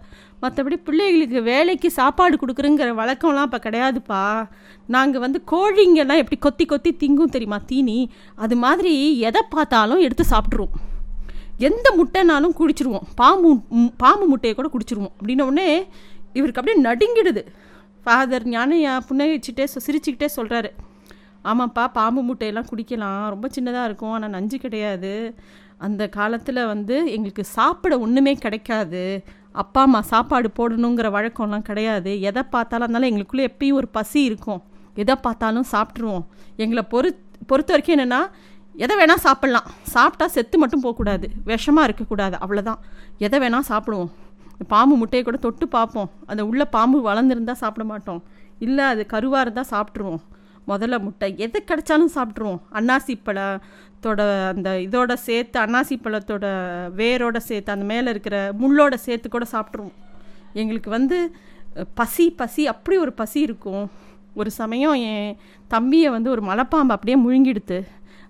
[0.43, 4.49] மற்றபடி பிள்ளைகளுக்கு வேலைக்கு சாப்பாடு கொடுக்குறங்கிற வழக்கம்லாம் இப்போ கிடையாதுப்பா.
[4.87, 8.11] நாங்கள் வந்து கோழிங்கெல்லாம் எப்படி கொத்தி கொத்தி திங்கும் தெரியுமா தீனி?
[8.35, 10.77] அது மாதிரி எதை பார்த்தாலும் எடுத்து சாப்பிட்ருவோம்
[11.59, 13.09] எந்த முட்டைனாலும் குடிச்சிருவோம்.
[13.15, 13.49] பாம்பு
[13.97, 15.15] பாம்பு முட்டையை கூட குடிச்சிருவோம்.
[15.19, 15.87] அப்படின்ன உடனே
[16.33, 17.43] இவருக்கு அப்படியே நடுங்கிடுது.
[18.05, 20.71] ஃபாதர் ஞானையா புன்னகிச்சிட்டே சிரிச்சுக்கிட்டே சொல்கிறாரு
[21.45, 23.29] ஆமாப்பா பாம்பு முட்டையெல்லாம் குடிக்கலாம்.
[23.29, 24.13] ரொம்ப சின்னதாக இருக்கும்.
[24.13, 25.13] ஆனால் நஞ்சு கிடையாது.
[25.79, 29.25] அந்த காலத்தில் வந்து எங்களுக்கு சாப்பிட ஒன்றுமே கிடைக்காது.
[29.53, 32.21] அப்பா அம்மா சாப்பாடு போடணுங்கிற வழக்கம்லாம் கிடையாது.
[32.21, 34.61] எதை பார்த்தாலும் இருந்தாலும் எங்களுக்குள்ளே எப்பயும் ஒரு பசி இருக்கும்.
[34.95, 36.25] எதை பார்த்தாலும் சாப்பிட்ருவோம்
[36.57, 37.11] எங்களை பொறு
[37.47, 38.21] பொறுத்த வரைக்கும் என்னென்னா
[38.75, 39.69] எதை வேணால் சாப்பிட்லாம்.
[39.95, 41.29] சாப்பிட்டா செத்து மட்டும் போகக்கூடாது.
[41.47, 42.37] விஷமாக இருக்கக்கூடாது.
[42.45, 42.81] அவ்வளோதான்
[43.19, 44.11] எதை வேணால் சாப்பிடுவோம்.
[44.69, 46.11] பாம்பு முட்டையை கூட தொட்டு பார்ப்போம்.
[46.27, 48.23] அந்த உள்ள பாம்பு வளர்ந்துருந்தா சாப்பிட மாட்டோம்.
[48.59, 50.23] இல்லை அது கருவாக இருந்தால் சாப்பிட்ருவோம்
[50.69, 51.35] முதல்ல முட்டை.
[51.37, 54.21] எது கிடைச்சாலும் சாப்பிட்ருவோம் அன்னாசி பழத்தோட
[54.55, 56.45] அந்த இதோட சேர்த்து அன்னாசி பழத்தோட
[57.01, 59.97] வேரோட சேர்த்து அந்த மேலே இருக்கிற முள்ளோட சேர்த்து கூட சாப்பிட்ருவோம்
[60.53, 61.19] எங்களுக்கு வந்து
[61.95, 63.85] பசி பசி அப்படி ஒரு பசி இருக்கும்.
[64.35, 65.37] ஒரு சமயம் என்
[65.69, 67.79] தம்பியை வந்து ஒரு மலைப்பாம்பு அப்படியே முழுங்கிடுத்து.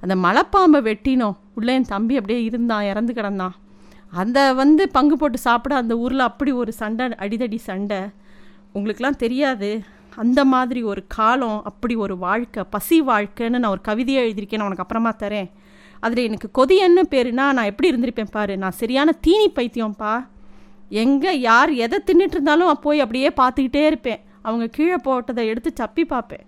[0.00, 1.36] அந்த மலைப்பாம்பை வெட்டினோம்.
[1.54, 3.54] உள்ளே என் தம்பி அப்படியே இருந்தான் இறந்து கிடந்தான்.
[4.12, 8.00] அந்த வந்து பங்கு போட்டு சாப்பிட அந்த ஊரில் அப்படி ஒரு சண்டை அடிதடி சண்டை
[8.74, 9.70] உங்களுக்கெலாம் தெரியாது.
[10.16, 14.84] அந்த மாதிரி ஒரு காலம் அப்படி ஒரு வாழ்க்கை பசி வாழ்க்கைன்னு நான் ஒரு கவிதையை எழுதியிருக்கேன் நான் உனக்கு
[14.86, 15.50] அப்புறமா தரேன்.
[16.00, 20.12] அதில் எனக்கு கொதியன்னு பேருனா நான் எப்படி இருந்திருப்பேன் பாரு நான் சரியான தீனி பைத்தியம்ப்பா
[20.88, 24.20] எங்கே யார் எதை தின்னுட்டு இருந்தாலும் போய் அப்படியே பார்த்துக்கிட்டே இருப்பேன்.
[24.42, 26.44] அவங்க கீழே போட்டதை எடுத்து சப்பி பார்ப்பேன்.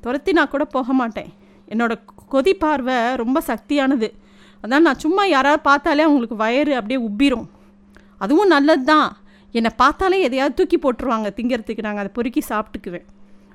[0.00, 1.30] துரத்தி நான் கூட போக மாட்டேன்.
[1.68, 4.08] என்னோடய கொதி பார்வை ரொம்ப சக்தியானது.
[4.64, 7.46] அதான் நான் சும்மா யாராவது பார்த்தாலே அவங்களுக்கு வயறு அப்படியே உப்பிரும்.
[8.24, 9.08] அதுவும் நல்லது தான்
[9.58, 11.86] என்னை பார்த்தாலே எதையாவது தூக்கி போட்டுருவாங்க திங்கிறதுக்கு.
[11.86, 13.06] நாங்கள் அதை பொறுக்கி சாப்பிட்டுக்குவேன்.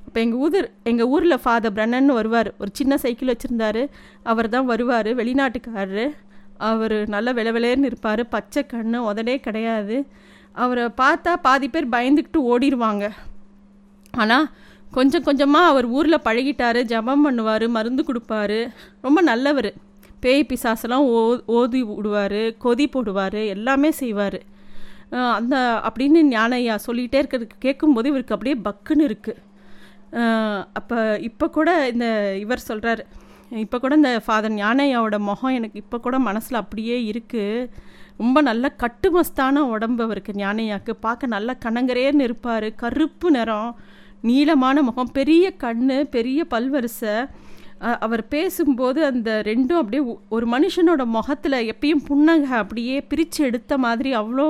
[0.08, 0.58] இப்போ எங்கள் ஊர்
[0.90, 2.50] எங்கள் ஊரில் ஃபாதர் பிரண்ணன் வருவார்.
[2.62, 3.84] ஒரு சின்ன சைக்கிள் வச்சுருந்தாரு.
[4.32, 6.06] அவர் தான் வருவார் வெளிநாட்டுக்காரரு.
[6.70, 8.24] அவர் நல்ல வில இருப்பார்.
[8.36, 9.98] பச்சை கண்ணு உதடே கிடையாது.
[10.64, 13.06] அவரை பார்த்தா பாதி பேர் பயந்துக்கிட்டு ஓடிடுவாங்க
[14.24, 14.46] ஆனால்
[14.92, 16.80] கொஞ்சம் கொஞ்சமாக அவர் ஊரில் பழகிட்டார்.
[16.92, 18.60] ஜபம் பண்ணுவார் மருந்து கொடுப்பாரு.
[19.06, 19.70] ரொம்ப நல்லவர்.
[20.24, 21.20] பேய் பிசாசெல்லாம் ஓ
[21.58, 24.40] ஓதி விடுவார் கொதி போடுவார் எல்லாமே செய்வார்.
[25.38, 25.56] அந்த
[25.88, 29.42] அப்படின்னு ஞானையா சொல்லிகிட்டே இருக்கிறதுக்கு கேட்கும்போது இவருக்கு அப்படியே பக்குன்னு இருக்குது
[30.80, 32.08] அப்போ இப்போ கூட இந்த
[32.44, 33.02] இவர் சொல்கிறார்
[33.64, 37.68] இப்போ கூட இந்த ஃபாதர் ஞானையாவோட முகம் எனக்கு இப்போ கூட மனசில் அப்படியே இருக்குது
[38.22, 40.92] ரொம்ப நல்ல கட்டுமஸ்தான உடம்பு அவருக்கு ஞானையாக்கு.
[41.06, 42.68] பார்க்க நல்ல கணங்கரேன்னு இருப்பார்.
[42.82, 43.72] கருப்பு நிறம்
[44.30, 47.16] நீளமான முகம் பெரிய கண் பெரிய பல்வரிசை.
[48.06, 50.04] அவர் பேசும்போது அந்த ரெண்டும் அப்படியே
[50.36, 54.48] ஒரு மனுஷனோட முகத்தில் எப்பயும் புன்னகை அப்படியே பிரித்து எடுத்த மாதிரி அவ்வளோ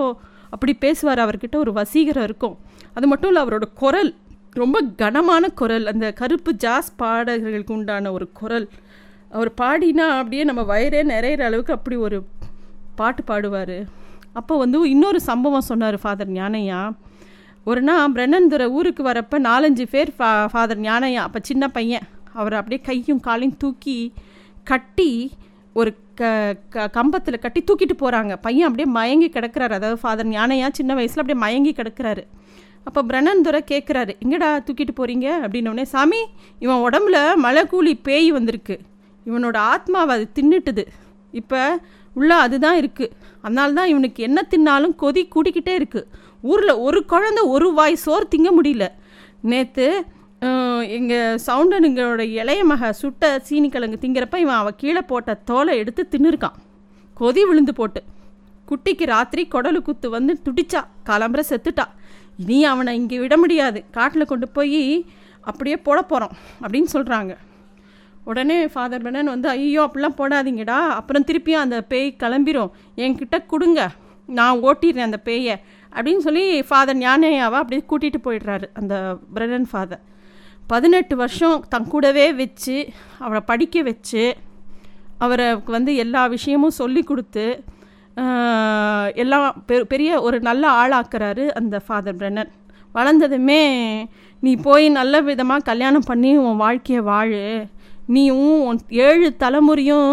[0.50, 2.56] அப்படி பேசுவார் அவர்கிட்ட ஒரு வசீகரம் இருக்கும்.
[2.94, 4.12] அது மட்டும் இல்லை அவரோட குரல்
[4.62, 8.68] ரொம்ப கனமான குரல் அந்த கருப்பு ஜாஸ் பாடகர்களுக்கு உண்டான ஒரு குரல்.
[9.36, 12.20] அவர் பாடினா அப்படியே நம்ம வயிறே நிறையிற அளவுக்கு அப்படி ஒரு
[12.96, 13.78] பாட்டு பாடுவார்.
[14.40, 16.82] அப்போ வந்து இன்னொரு சம்பவம் சொன்னார் ஃபாதர் ஞானையா.
[17.70, 22.06] ஒரு நாள் பிரண்ணந்துரை ஊருக்கு வரப்போ நாலஞ்சு பேர் ஃபா ஃபாதர் ஞானையா அப்போ சின்ன பையன்.
[22.40, 23.98] அவரை அப்படியே கையும் காலையும் தூக்கி
[24.72, 25.10] கட்டி
[25.80, 26.24] ஒரு க
[26.74, 29.74] க கம்பத்தில் கட்டி தூக்கிட்டு போகிறாங்க பையன் அப்படியே மயங்கி கிடக்கிறாரு.
[29.80, 32.24] அதாவது ஃபாதர் ஞானையா சின்ன வயசில் அப்படியே மயங்கி கிடக்கிறாரு.
[32.88, 36.22] அப்போ பிரண்ணன் துரை கேட்குறாரு எங்கடா தூக்கிட்டு போகிறீங்க அப்படின்னோடனே சாமி
[36.64, 38.76] இவன் உடம்புல மலை கூலி பேய் வந்திருக்கு.
[39.26, 40.86] இவனோட ஆத்மாவை அது தின்னுட்டுது.
[41.42, 41.62] இப்போ
[42.16, 43.14] உள்ள அதுதான் இருக்குது
[43.46, 46.10] அதனால தான் இவனுக்கு என்ன தின்னாலும் கொதி கூடிக்கிட்டே இருக்குது
[46.52, 48.86] ஊரில் ஒரு குழந்த ஒரு வாய் சோறு திங்க முடியல.
[49.52, 49.88] நேற்று
[50.98, 56.58] எங்கள் சவுண்டனுங்களோட இளைய மக சுட்ட சீனிக்கிழங்கு திங்கிறப்ப இவன் அவள் கீழே போட்ட தோலை எடுத்து தின்னுருக்கான்.
[57.20, 58.02] கொதி விழுந்து போட்டு.
[58.70, 61.86] குட்டிக்கு ராத்திரி குடலு குத்து வந்து துடிச்சா காலம்புற செத்துட்டா.
[62.38, 63.80] இனி அவனை இங்கே விட முடியாது.
[63.92, 64.82] காட்டில் கொண்டு போய்
[65.42, 67.34] அப்படியே போட போகிறோம் அப்படின்னு சொல்கிறாங்க
[68.26, 70.78] உடனே ஃபாதர் பெனன் வந்து ஐயோ அப்படிலாம் போடாதீங்கடா.
[71.00, 73.82] அப்புறம் திருப்பியும் அந்த பேய் கிளம்பிடும் என்கிட்ட கொடுங்க.
[74.40, 75.56] நான் ஓட்டிடுறேன் அந்த பேயை.
[75.96, 78.96] அப்படின்னு சொல்லி ஃபாதர் ஞானேயாவை அப்படியே கூட்டிகிட்டு போயிடுறாரு அந்த
[79.36, 80.04] பிரனன் ஃபாதர்
[80.68, 82.76] பதினெட்டு வருஷம் தன் கூடவே வச்சு
[83.20, 84.36] அவரை படிக்க வச்சு
[85.18, 87.64] அவரை வந்து எல்லா விஷயமும் சொல்லி கொடுத்து
[89.14, 92.52] எல்லாம் பெரிய ஒரு நல்ல ஆளாக்குறாரு அந்த ஃபாதர் பிரன்னன்
[92.96, 93.62] வளர்ந்ததுமே
[94.40, 97.42] நீ போய் நல்ல விதமாக கல்யாணம் பண்ணி உன் வாழ்க்கையை வாழு.
[98.08, 100.12] நீயும் உன் ஏழு தலைமுறையும்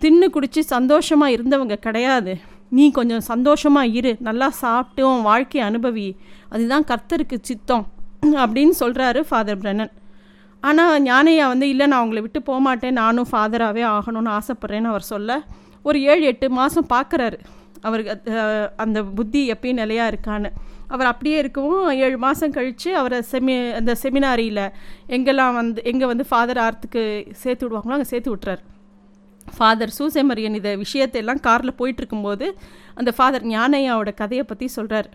[0.00, 2.32] தின்னு குடித்து சந்தோஷமாக இருந்தவங்க கிடையாது.
[2.70, 4.12] நீ கொஞ்சம் சந்தோஷமாக இரு.
[4.28, 6.08] நல்லா சாப்பிட்டு உன் வாழ்க்கையை அனுபவி.
[6.48, 7.86] அதுதான் கர்த்தருக்கு சித்தம்.
[8.22, 9.92] அப்படின்னு சொல்கிறாரு ஃபாதர் பிரனன்
[10.62, 12.98] ஆனால் ஞானையா வந்து இல்லை நான் அவங்கள விட்டு போக மாட்டேன்.
[13.02, 15.38] நானும் ஃபாதராகவே ஆகணும்னு ஆசைப்பட்றேன்னு அவர் சொல்ல
[15.88, 17.38] ஒரு ஏழு எட்டு மாதம் பார்க்குறாரு
[17.88, 18.12] அவருக்கு
[18.84, 20.50] அந்த புத்தி எப்பயும் நிலையாக இருக்கான்னு.
[20.94, 24.64] அவர் அப்படியே இருக்கவும் ஏழு மாதம் கழித்து அவரை செமி அந்த செமினாரியில்
[25.16, 27.02] எங்கெல்லாம் வந்து எங்கே வந்து ஃபாதர் ஆர்த்துக்கு
[27.42, 28.62] சேர்த்து விடுவாங்களோ அங்கே சேர்த்து விட்டுறாரு.
[29.56, 32.46] ஃபாதர் சூசேமரியன் இதை விஷயத்தையெல்லாம் காரில் போயிட்டுருக்கும்போது
[33.00, 35.08] அந்த ஃபாதர் ஞானையாவோட கதையை பற்றி சொல்கிறார்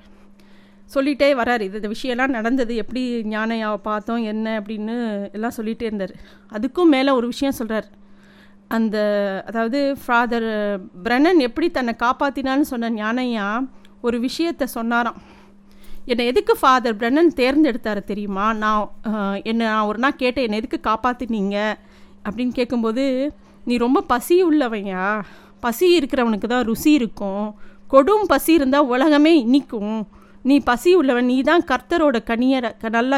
[0.93, 1.63] சொல்லிகிட்டே வரார்.
[1.67, 2.73] இது இந்த விஷயம்லாம் நடந்தது.
[2.83, 4.95] எப்படி ஞானையாவை பார்த்தோம் என்ன அப்படின்னு
[5.35, 6.15] எல்லாம் சொல்லிகிட்டே இருந்தார்.
[6.55, 7.87] அதுக்கும் மேலே ஒரு விஷயம் சொல்கிறார்
[8.75, 8.97] அந்த
[9.49, 10.49] அதாவது ஃபாதர்
[11.05, 13.47] பிரனன் எப்படி தன்னை காப்பாற்றினான்னு சொன்ன ஞானையா
[14.05, 15.19] ஒரு விஷயத்தை சொன்னாராம்.
[16.11, 18.47] என்னை எதுக்கு ஃபாதர் பிரனன் தேர்ந்தெடுத்தார் தெரியுமா?
[18.63, 18.89] நான்
[19.49, 21.57] என்னை நான் ஒரு நாள் கேட்டேன் என்னை எதுக்கு காப்பாற்றினீங்க
[22.25, 23.05] அப்படின்னு கேட்கும்போது
[23.67, 25.05] நீ ரொம்ப பசி உள்ளவையா?
[25.63, 27.47] பசி இருக்கிறவனுக்கு தான் ருசி இருக்கும்.
[27.93, 29.97] கொடும் பசி இருந்தால் உலகமே இனிக்கும்.
[30.49, 33.17] நீ பசி உள்ளவன் நீ தான் கர்த்தரோட கனியரை நல்லா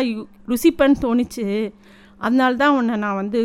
[0.51, 1.45] ருசிப்பன்னு தோணுச்சு
[2.25, 3.39] அதனால தான் உன்னை நான் வந்து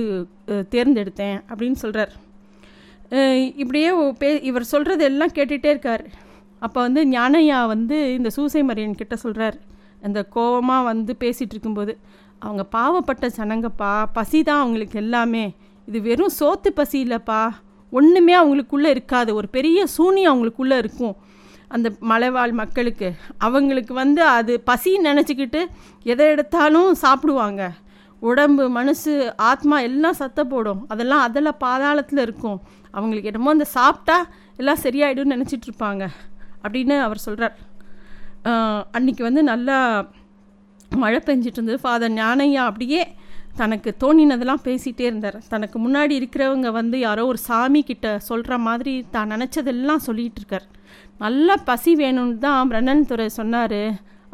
[0.75, 2.13] தேர்ந்தெடுத்தேன் அப்படின்னு சொல்கிறார்
[3.63, 3.89] இப்படியே
[4.21, 6.05] பே இவர் சொல்கிறது எல்லாம் கேட்டுகிட்டே இருக்கார்.
[6.65, 9.57] அப்போ வந்து ஞானையா வந்து இந்த சூசை மரியன் கிட்ட சொல்கிறார்
[10.07, 11.93] அந்த கோவமாக வந்து பேசிகிட்டு இருக்கும்போது
[12.45, 15.45] அவங்க பாவப்பட்ட ஜனங்கப்பா பசி தான் அவங்களுக்கு எல்லாமே.
[15.89, 17.43] இது வெறும் சோத்து பசி இல்லைப்பா.
[17.93, 19.31] ஒன்றுமே அவங்களுக்குள்ளே இருக்காது.
[19.41, 21.15] ஒரு பெரிய சூனி அவங்களுக்குள்ளே இருக்கும்.
[21.77, 23.09] அந்த மலைவாழ் மக்களுக்கு
[23.47, 25.61] அவங்களுக்கு வந்து அது பசின்னு நினச்சிக்கிட்டு
[26.13, 27.63] எதை எடுத்தாலும் சாப்பிடுவாங்க.
[28.31, 29.13] உடம்பு மனசு
[29.51, 30.83] ஆத்மா எல்லாம் சத்த போடும்.
[30.93, 32.59] அதெல்லாம் அதில் பாதாளத்தில் இருக்கும்.
[32.97, 34.17] அவங்களுக்கு என்னமோ அந்த சாப்பிட்டா
[34.61, 36.05] எல்லாம் சரியாயிடும்னு நினச்சிட்டு இருப்பாங்க.
[36.65, 37.57] அப்படின்னு அவர் சொல்கிறார்
[38.99, 39.79] அன்றைக்கி வந்து நல்லா
[41.03, 41.81] மழை பெஞ்சிட்டு இருந்தது.
[41.85, 43.03] ஃபாதர் ஞானையா அப்படியே
[43.61, 45.39] தனக்கு தோணினதெல்லாம் பேசிகிட்டே இருந்தார்.
[45.53, 50.67] தனக்கு முன்னாடி இருக்கிறவங்க வந்து யாரோ ஒரு சாமி கிட்ட சொல்கிற மாதிரி தான் நினச்சதெல்லாம் சொல்லிகிட்டு இருக்கார்.
[51.23, 53.81] நல்லா பசி வேணும்னு தான் பிரண்ணன் துறை சொன்னார்.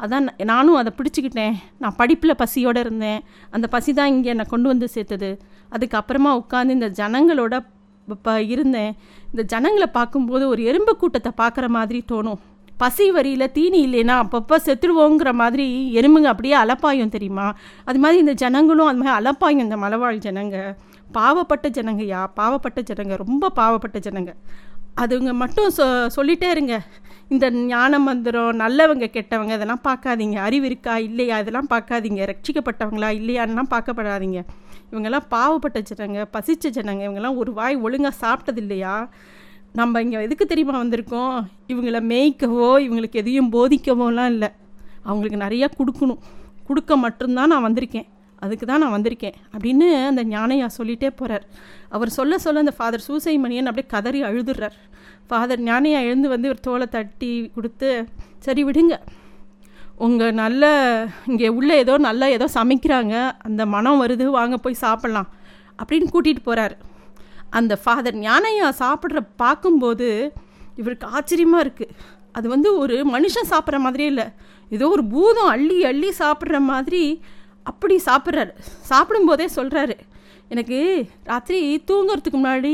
[0.03, 1.55] அதான் நானும் அதை பிடிச்சிக்கிட்டேன்.
[1.81, 3.19] நான் படிப்பில் பசியோடு இருந்தேன்.
[3.55, 5.31] அந்த பசி தான் இங்கே என்னை கொண்டு வந்து சேர்த்தது.
[5.75, 7.55] அதுக்கப்புறமா உட்காந்து இந்த ஜனங்களோட
[8.13, 8.91] இப்போ இருந்தேன்.
[9.31, 12.39] இந்த ஜனங்களை பார்க்கும்போது ஒரு எறும்பு கூட்டத்தை பார்க்குற மாதிரி தோணும்.
[12.83, 15.65] பசி வரியில் தீனி இல்லைன்னா அப்பப்போ செத்துடுவோங்கிற மாதிரி
[15.99, 17.47] எறும்புங்க அப்படியே அலப்பாயும் தெரியுமா?
[17.89, 20.57] அது மாதிரி இந்த ஜனங்களும் அது மாதிரி அலப்பாயும் இந்த மலைவாழ் ஜனங்க.
[21.17, 22.21] பாவப்பட்ட ஜனங்கய்யா?
[22.39, 23.13] பாவப்பட்ட ஜனங்க.
[23.23, 24.33] ரொம்ப பாவப்பட்ட ஜனங்க.
[24.99, 25.83] அதுங்க மட்டும் சொ
[26.15, 26.75] சொல்லிட்டே இருங்க.
[27.27, 30.35] இந்த ஞான மந்திரம் நல்லவங்க கெட்டவங்க இதெல்லாம் பார்க்காதீங்க.
[30.35, 30.97] அறிவு இருக்கா?
[30.97, 31.39] இல்லையா?
[31.39, 32.21] இதெல்லாம் பார்க்காதீங்க.
[32.31, 33.09] ரட்சிக்கப்பட்டவங்களா?
[33.19, 34.39] இல்லையான்லாம் பார்க்கப்படாதீங்க.
[34.91, 37.03] இவங்கெல்லாம் பாவப்பட்ட ஜனங்க பசிச்ச ஜனங்க.
[37.07, 39.09] இவங்கெல்லாம் ஒரு வாய் ஒழுங்காக சாப்பிட்டது இல்லையா
[39.73, 41.35] நம்ம இங்கே எதுக்கு தெரியுமா வந்திருக்கோம்?
[41.67, 44.49] இவங்களை மேய்க்கவோ இவங்களுக்கு எதையும் போதிக்கவோலாம் இல்லை.
[45.03, 46.21] அவங்களுக்கு நிறையா கொடுக்கணும்.
[46.67, 48.07] கொடுக்க மட்டும்தான் நான் வந்திருக்கேன்.
[48.45, 51.45] அதுக்கு தான் நான் வந்திருக்கேன் அப்படின்னு அந்த ஞானையா சொல்லிகிட்டே போகிறார்
[51.95, 54.77] அவர் சொல்ல சொல்ல அந்த ஃபாதர் சூசை மணியன் அப்படியே கதறி அழுதுடுறார்
[55.29, 57.89] ஃபாதர் ஞானையா எழுந்து வந்து ஒரு தோலை தட்டி கொடுத்து
[58.45, 58.95] சரி விடுங்க.
[60.05, 60.63] உங்கள் நல்ல
[61.29, 63.15] இங்கே உள்ள ஏதோ நல்லா ஏதோ சமைக்கிறாங்க.
[63.47, 65.29] அந்த மனம் வருது வாங்க போய் சாப்பிட்லாம்
[65.79, 66.75] அப்படின்னு கூட்டிகிட்டு போகிறார்
[67.59, 70.07] அந்த ஃபாதர் ஞானையா சாப்பிட்ற பார்க்கும்போது
[70.81, 71.95] இவருக்கு ஆச்சரியமாக இருக்குது
[72.37, 74.27] அது வந்து ஒரு மனுஷன் சாப்பிட்ற மாதிரியே இல்லை.
[74.75, 77.03] ஏதோ ஒரு பூதம் அள்ளி அள்ளி சாப்பிட்ற மாதிரி
[77.71, 78.53] அப்படி சாப்பிட்றாரு.
[78.91, 79.95] சாப்பிடும்போதே சொல்கிறாரு
[80.53, 80.79] எனக்கு
[81.29, 82.73] ராத்திரி தூங்குறதுக்கு முன்னாடி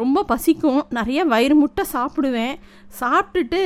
[0.00, 0.80] ரொம்ப பசிக்கும்.
[0.96, 2.56] நிறைய வயிறு முட்டை சாப்பிடுவேன்.
[3.00, 3.60] சாப்பிட்டுட்டு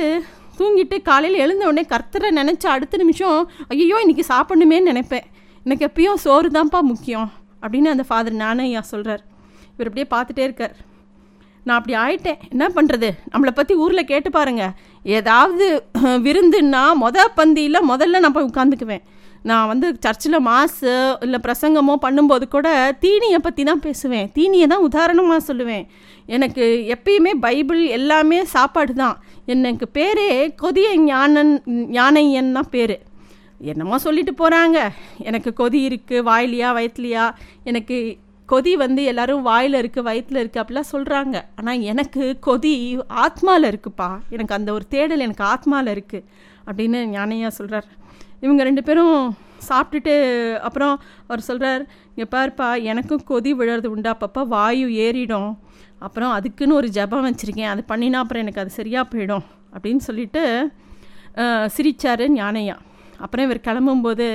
[0.59, 3.37] தூங்கிட்டு காலையில் எழுந்த உடனே கர்த்தரை நினச்ச அடுத்த நிமிஷம்
[3.73, 5.25] ஐயோ இன்றைக்கி சாப்பிடணுமே நினைப்பேன்.
[5.65, 7.29] எனக்கு எப்பயும் சோறு தான்ப்பா முக்கியம்.
[7.63, 9.23] அப்படின்னு அந்த ஃபாதர் நானையா சொல்கிறார்
[9.73, 10.75] இவர் அப்படியே பார்த்துட்டே இருக்கார்.
[11.65, 12.39] நான் அப்படி ஆயிட்டேன்.
[12.53, 14.73] என்ன பண்ணுறது நம்மளை பற்றி ஊரில் கேட்டு பாருங்கள்
[15.17, 15.65] ஏதாவது
[16.27, 19.03] விருந்துன்னா மொதல் பந்தியில் முதல்ல நான் போய் உட்காந்துக்குவேன்.
[19.49, 20.91] நான் வந்து சர்ச்சில் மாசு
[21.25, 22.67] இல்லை பிரசங்கமோ பண்ணும்போது கூட
[23.03, 24.27] தீனியை பற்றி தான் பேசுவேன்.
[24.37, 25.85] தீனியை தான் உதாரணமாக சொல்லுவேன்.
[26.35, 29.15] எனக்கு எப்பயுமே பைபிள் எல்லாமே சாப்பாடு தான்.
[29.53, 30.27] எனக்கு பேரே
[30.63, 31.53] கொதிய ஞானன்
[31.97, 32.97] ஞானையன் தான் பேர்.
[33.71, 34.77] என்னமோ சொல்லிட்டு போகிறாங்க
[35.29, 37.25] எனக்கு கொதி இருக்குது வாயிலியா வயிற்றுலையா
[37.71, 37.97] எனக்கு
[38.49, 42.73] கொதி வந்து எல்லாரும் வாயில் இருக்குது வயிற்றில் இருக்குது அப்படிலாம் சொல்கிறாங்க ஆனால் எனக்கு கொதி
[43.25, 44.09] ஆத்மாவில் இருக்குப்பா.
[44.35, 46.25] எனக்கு அந்த ஒரு தேடல் எனக்கு ஆத்மாவில் இருக்குது
[46.67, 47.87] அப்படின்னு ஞானையாக சொல்கிறார்
[48.43, 49.15] இவங்க ரெண்டு பேரும்
[49.69, 50.13] சாப்பிட்டுட்டு
[50.67, 50.93] அப்புறம்
[51.27, 54.09] அவர் சொல்கிறார் இங்கே பாருப்பா எனக்கும் கொதி விழுறது உண்டு?
[54.13, 55.51] அப்பப்போ வாயு ஏறிடும்.
[56.05, 57.71] அப்புறம் அதுக்குன்னு ஒரு ஜபம் வச்சுருக்கேன்.
[57.73, 59.45] அது பண்ணினா அப்புறம் எனக்கு அது சரியாக போயிடும்.
[59.75, 60.43] அப்படின்னு சொல்லிட்டு
[61.75, 62.77] சிரித்தார் ஞானையா
[63.25, 64.27] அப்புறம் இவர் கிளம்பும்போது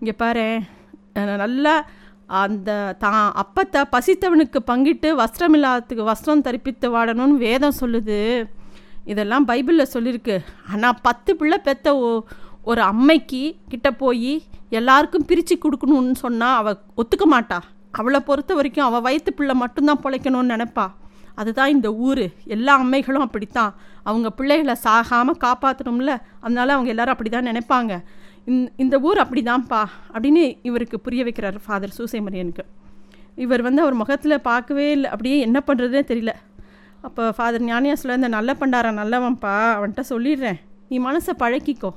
[0.00, 0.44] இங்கே பாரு
[1.44, 1.74] நல்லா
[2.40, 2.70] அந்த
[3.04, 8.18] தான் அப்பத்தை பசித்தவனுக்கு பங்கிட்டு வஸ்திரம் இல்லாததுக்கு வஸ்திரம் தரிப்பித்து வாடணும்னு வேதம் சொல்லுது.
[9.12, 10.36] இதெல்லாம் பைபிளில் சொல்லியிருக்கு
[10.72, 11.94] ஆனால் பத்து பிள்ளை பெத்த
[12.70, 14.32] ஒரு அம்மைக்கு கிட்ட போய்
[14.78, 17.58] எல்லாருக்கும் பிரித்து கொடுக்கணும்னு சொன்னால் அவள் ஒத்துக்க மாட்டா.
[18.00, 20.86] அவளை பொறுத்த வரைக்கும் அவள் வயிற்று பிள்ளை மட்டும்தான் பிழைக்கணும்னு நினப்பா.
[21.40, 22.22] அதுதான் இந்த ஊர்.
[22.56, 23.72] எல்லா அம்மைகளும் அப்படித்தான்.
[24.08, 26.12] அவங்க பிள்ளைகளை சாகாமல் காப்பாற்றணும்ல
[26.44, 27.94] அதனால அவங்க எல்லாரும் அப்படி தான் நினைப்பாங்க
[28.82, 29.80] இந்த ஊர் அப்படி தான்ப்பா
[30.12, 32.64] அப்படின்னு இவருக்கு புரிய வைக்கிறார் ஃபாதர் சூசைமரியனுக்கு.
[33.44, 35.08] இவர் வந்து அவர் முகத்தில் பார்க்கவே இல்லை.
[35.14, 36.34] அப்படியே என்ன பண்ணுறதுனே தெரியல.
[37.06, 39.54] அப்போ ஃபாதர் ஞானியா சொல்ல இந்த நல்ல பண்டாரன் நல்லவன்ப்பா.
[39.76, 40.60] அவன்கிட்ட சொல்லிடுறேன்.
[40.90, 41.90] நீ மனசை பழக்கிக்கோ.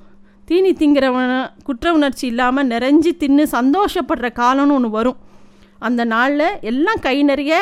[0.51, 1.33] தீனி திங்கிறவன
[1.67, 5.19] குற்ற உணர்ச்சி இல்லாமல் நிறைஞ்சி தின்னு சந்தோஷப்படுற காலம்னு ஒன்று வரும்.
[5.87, 7.53] அந்த நாளில் எல்லாம் கை நிறைய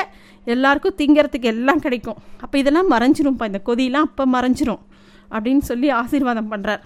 [0.54, 2.18] எல்லாருக்கும் திங்கிறதுக்கு எல்லாம் கிடைக்கும்.
[2.44, 4.82] அப்போ இதெல்லாம் மறைஞ்சிரும்ப்பா இந்த கொதியெலாம் அப்போ மறைஞ்சிரும்
[5.32, 6.82] அப்படின்னு சொல்லி ஆசீர்வாதம் பண்ணுறார்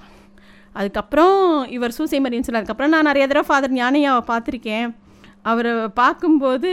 [0.80, 1.38] அதுக்கப்புறம்
[1.76, 4.88] இவர் சூசை மரியன் அதுக்கப்புறம் நான் நிறைய தடவை ஃபாதர் ஞானையாவை பார்த்துருக்கேன்.
[5.52, 6.70] அவரை பார்க்கும்போது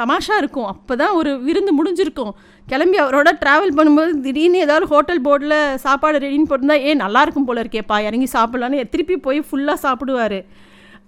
[0.00, 0.68] தமாஷா இருக்கும்.
[0.72, 2.32] அப்போ தான் ஒரு விருந்து முடிஞ்சிருக்கும்.
[2.70, 7.98] கிளம்பி அவரோட ட்ராவல் பண்ணும்போது திடீர்னு ஏதாவது ஹோட்டல் போர்டில் சாப்பாடு ரெடின்னு போட்டிருந்தா ஏ நல்லாயிருக்கும் போல இருக்கேப்பா
[8.08, 10.38] இறங்கி சாப்பிட்லான்னு திருப்பி போய் ஃபுல்லாக சாப்பிடுவார்.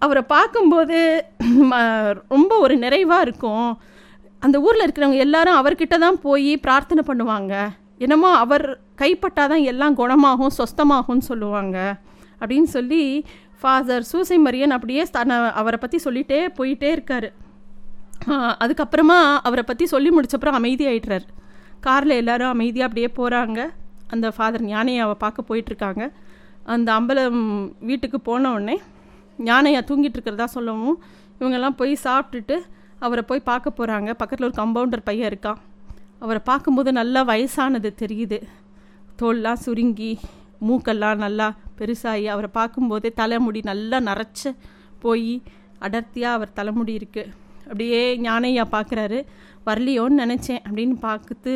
[0.04, 0.98] அவரை பார்க்கும்போது
[2.34, 3.68] ரொம்ப ஒரு நிறைவாக இருக்கும்.
[4.46, 7.54] அந்த ஊரில் இருக்கிறவங்க எல்லாரும் அவர்கிட்ட தான் போய் பிரார்த்தனை பண்ணுவாங்க.
[8.04, 8.64] என்னமோ அவர்
[9.00, 11.78] கைப்பட்டால் தான் எல்லாம் குணமாகும் சொஸ்தமாகும்னு சொல்லுவாங்க.
[12.40, 13.02] அப்படின்னு சொல்லி
[13.60, 17.28] ஃபாதர் சூசை மரியன் அப்படியே தன்னை அவரை பற்றி சொல்லிகிட்டே போயிட்டே இருக்கார்.
[18.62, 21.26] அதுக்கப்புறமா அவரை பற்றி சொல்லி முடிச்சப்பறம் அமைதியாயிட்டுறார்
[21.86, 23.60] காரில் எல்லோரும் அமைதியாக அப்படியே போகிறாங்க
[24.14, 26.04] அந்த ஃபாதர் ஞானையாவை பார்க்க போயிட்டுருக்காங்க.
[26.74, 27.42] அந்த அம்பலம்
[27.88, 28.76] வீட்டுக்கு போன உடனே
[29.48, 30.98] ஞானையா தூங்கிட்டு இருக்கிறதா சொல்லவும்
[31.40, 32.56] இவங்கெல்லாம் போய் சாப்பிட்டுட்டு
[32.98, 35.60] அவரை போய் பார்க்க போகிறாங்க பக்கத்தில் ஒரு கம்பவுண்டர் பையன் இருக்கான்.
[36.24, 38.38] அவரை பார்க்கும்போது நல்லா வயசானது தெரியுது.
[39.20, 40.12] தோல்லாம் சுருங்கி
[40.68, 44.52] மூக்கெல்லாம் நல்லா பெருசாகி அவரை பார்க்கும்போதே தலைமுடி நல்லா நரைச்ச
[45.04, 45.42] போய்
[45.86, 47.32] அடர்த்தியாக அவர் தலைமுடி இருக்குது
[47.66, 49.18] அப்படியே ஞானையா பார்க்குறாரு.
[49.66, 51.52] வரலையோன்னு நினச்சேன் அப்படின்னு பார்த்து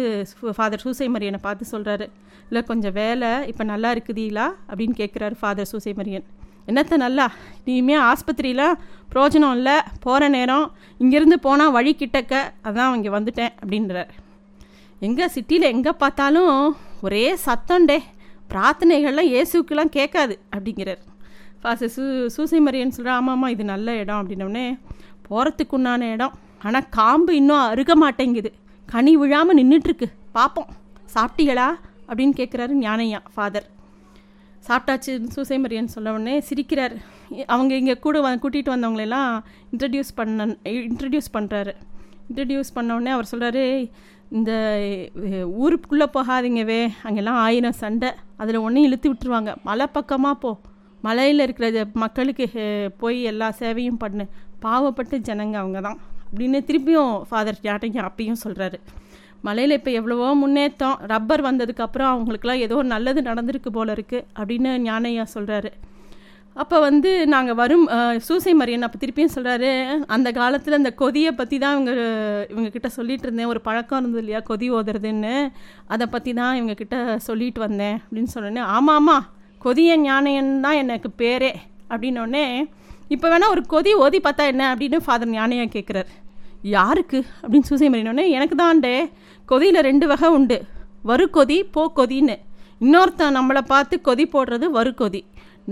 [0.59, 2.07] ஃபாதர் சூசை மரியனை பார்த்து சொல்கிறாரு
[2.49, 6.27] இல்லை கொஞ்சம் வேலை இப்போ நல்லா இருக்குதீங்களா அப்படின்னு கேட்குறாரு ஃபாதர் சூசை மரியன்
[6.71, 7.27] என்னத்த நல்லா?
[7.71, 8.64] இனிமே ஆஸ்பத்திரியில்
[9.12, 10.66] பிரோஜனம் இல்லை போகிற நேரம்
[11.03, 12.35] இங்கேருந்து போனால் வழி கிட்டக்க
[12.68, 14.11] அதான் இங்கே வந்துட்டேன் அப்படின்றார்.
[15.07, 16.55] எங்கே சிட்டியில் எங்கே பார்த்தாலும்
[17.07, 17.99] ஒரே சத்தம்டே
[18.53, 21.03] பிரார்த்தனைகள்லாம் இயேசுக்கெலாம் கேட்காது அப்படிங்கிறார்.
[21.62, 24.66] ஃபாஸ்ட் சூ சூசை மரியன் சொல்கிறேன் ஆமாம்மா இது நல்ல இடம் அப்படின்னோடனே
[25.31, 26.35] போகிறதுக்குண்டான இடம்.
[26.67, 28.51] ஆனால் காம்பு இன்னும் அருக மாட்டேங்குது.
[28.88, 30.71] கனி விழாமல் நின்றுட்டுருக்கு பார்ப்போம்
[31.14, 31.67] சாப்பிட்டீங்களா?
[32.11, 33.67] அப்படின்னு கேட்குறாரு ஞானையா ஃபாதர்
[34.69, 36.95] சாப்பிட்டாச்சு சூசைமரியன் சொல்ல உடனே சிரிக்கிறார்.
[37.53, 39.31] அவங்க இங்கே கூட வ கூட்டிகிட்டு வந்தவங்களெல்லாம்
[39.73, 40.47] இன்ட்ரடியூஸ் பண்ண
[40.88, 41.73] இன்ட்ரடியூஸ் பண்ணுறாரு
[42.29, 43.64] இன்ட்ரடியூஸ் பண்ண உடனே அவர் சொல்கிறாரு
[44.38, 44.53] இந்த
[45.62, 48.11] ஊருக்குள்ளே போகாதீங்கவே அங்கெல்லாம் ஆயிரம் சண்டை.
[48.43, 49.53] அதில் ஒன்றும் இழுத்து விட்டுருவாங்க.
[49.69, 50.51] மலை பக்கமாக போ.
[51.07, 51.69] மலையில் இருக்கிற
[52.03, 52.47] மக்களுக்கு
[53.03, 54.25] போய் எல்லா சேவையும் பண்ணு.
[54.61, 58.79] பாவப்பட்ட ஜனங்க அவங்க தான் அப்படின்னு திருப்பியும் ஃபாதர் ஜாட்டைங்க அப்பையும் சொல்கிறாரு
[59.42, 65.71] மலையில் இப்போ எவ்வளவோ முன்னேற்றம் ரப்பர் வந்ததுக்கப்புறம் அவங்களுக்குலாம் ஏதோ நல்லது நடந்திருக்கு போல இருக்குது அப்படின்னு ஞானையா சொல்கிறாரு
[66.57, 67.85] அப்போ வந்து நாங்கள் வரும்
[68.18, 69.71] சூசை மரியன் அப்போ திருப்பியும் சொல்கிறாரு
[70.07, 71.92] அந்த காலத்தில் அந்த கொதியை பற்றி தான் இவங்க
[72.53, 73.47] இவங்கக்கிட்ட சொல்லிகிட்டு இருந்தேன்.
[73.47, 75.35] ஒரு பழக்கம் இருந்தது இல்லையா கொதி ஓதுறதுன்னு.
[75.87, 79.27] அதை பற்றி தான் இவங்கக்கிட்ட சொல்லிட்டு வந்தேன் அப்படின்னு சொன்னோன்னே ஆமாம் ஆமாம்
[79.61, 81.53] கொதிய ஞானையன் தான் எனக்கு பேரே
[81.90, 82.44] அப்படின்னோடனே
[83.14, 86.12] இப்போ வேணால் ஒரு கொதி ஓதி பார்த்தா என்ன அப்படின்னு ஃபாதர் ஞானையா கேட்குறாரு
[86.77, 87.18] யாருக்கு?
[87.42, 88.94] அப்படின்னு சூசை மறினோடனே எனக்கு தான்டே
[89.49, 90.59] கொதியில் ரெண்டு வகை உண்டு.
[91.11, 92.37] வரு கொதி போ கொதின்னு
[92.85, 95.21] இன்னொருத்தன் நம்மளை பார்த்து கொதி போடுறது வரு கொதி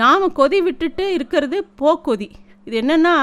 [0.03, 2.29] நாம் கொதி விட்டுட்டு இருக்கிறது போக்கொதி.
[2.67, 3.15] இது என்னென்னா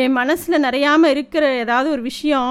[0.00, 2.50] என் மனசில் நிறையாமல் இருக்கிற ஏதாவது ஒரு விஷயம்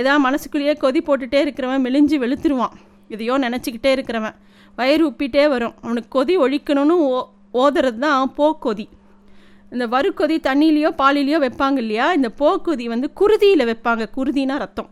[0.00, 2.74] ஏதாவது மனசுக்குள்ளேயே கொதி போட்டுகிட்டே இருக்கிறவன் மெலிஞ்சு வெளுத்துருவான்.
[3.10, 4.36] இதையோ நினச்சிக்கிட்டே இருக்கிறவன்.
[4.78, 5.74] வயிறு உப்பிட்டே வரும்.
[5.84, 7.18] அவனுக்கு கொதி ஒழிக்கணும்னு ஓ
[7.62, 8.86] ஓதுறது தான் போக்கொதி.
[9.72, 12.06] இந்த வறுக்கொதி தண்ணியிலையோ பாலிலையோ வைப்பாங்க இல்லையா?
[12.18, 14.06] இந்த போக்குதி வந்து குருதியில் வைப்பாங்க.
[14.16, 14.90] குருதினா ரத்தம்.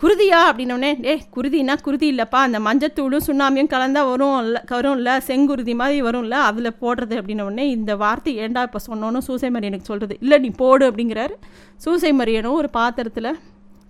[0.00, 2.40] குருதியா அப்படின்னோடனே ஏ குருதினா குருதி இல்லைப்பா.
[2.46, 6.38] அந்த மஞ்சத்தூளும் சுண்ணாமியும் கலந்தால் வரும் இல்லை வரும் இல்லை செங்குருதி மாதிரி வரும்ல.
[6.48, 11.36] அதில் போடுறது அப்படின்னோடனே இந்த வார்த்தை ஏண்டா இப்போ சொன்னோன்னு சூசை மரியனுக்கு சொல்கிறது இல்லை நீ போடு அப்படிங்கிறாரு.
[11.84, 13.30] சூசை மரியனும் ஒரு பாத்திரத்தில்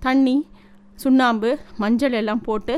[0.06, 0.36] தண்ணி
[1.04, 1.50] சுண்ணாம்பு
[1.84, 2.76] மஞ்சள் எல்லாம் போட்டு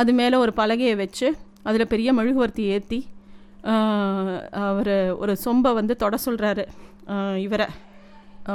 [0.00, 1.28] அது மேலே ஒரு பலகையை வச்சு
[1.62, 2.98] அதில் பெரிய மெழுகுவர்த்தி ஏற்றி
[3.62, 6.64] அவர் ஒரு சொம்பை வந்து தொட சொல்கிறாரு
[7.46, 7.66] இவரை.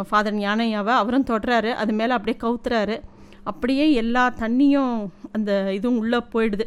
[0.10, 1.72] ஃபாதர் ஞானையாவை அவரும் தொடுறாரு.
[1.82, 2.98] அது மேலே அப்படியே கவுத்துறாரு.
[3.44, 4.94] அப்படியே எல்லா தண்ணியும்
[5.32, 6.66] அந்த இதுவும் உள்ளே போயிடுது.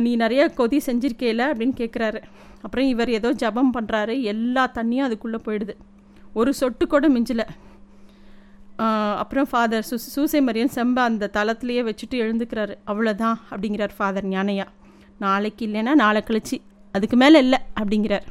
[0.00, 2.20] நீ நிறைய கொதி செஞ்சிருக்கேல அப்படின்னு கேட்குறாரு
[2.64, 5.74] அப்புறம் இவர் ஏதோ ஜபம் பண்ணுறாரு எல்லா தண்ணியும் அதுக்குள்ளே போயிடுது.
[6.32, 7.46] ஒரு சொட்டு கூட மிஞ்சலை.
[9.22, 12.74] அப்புறம் ஃபாதர் சு சூசை மரியன் செம்ப அந்த தளத்துலேயே வச்சுட்டு எழுந்துக்கிறாரு.
[12.86, 14.66] அவ்வளோதான் அப்படிங்கிறார் ஃபாதர் ஞானையா
[15.18, 16.58] நாளைக்கு இல்லைன்னா நாளை கழிச்சு.
[16.96, 18.26] அதுக்கு மேலே இல்லை அப்படிங்கிறார்.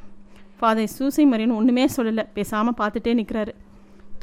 [0.60, 2.23] ஃபாதர் சூசை மரியன் ஒன்றுமே சொல்லலை.
[2.38, 3.54] பேசாமல் பார்த்துட்டே நிற்கிறாரு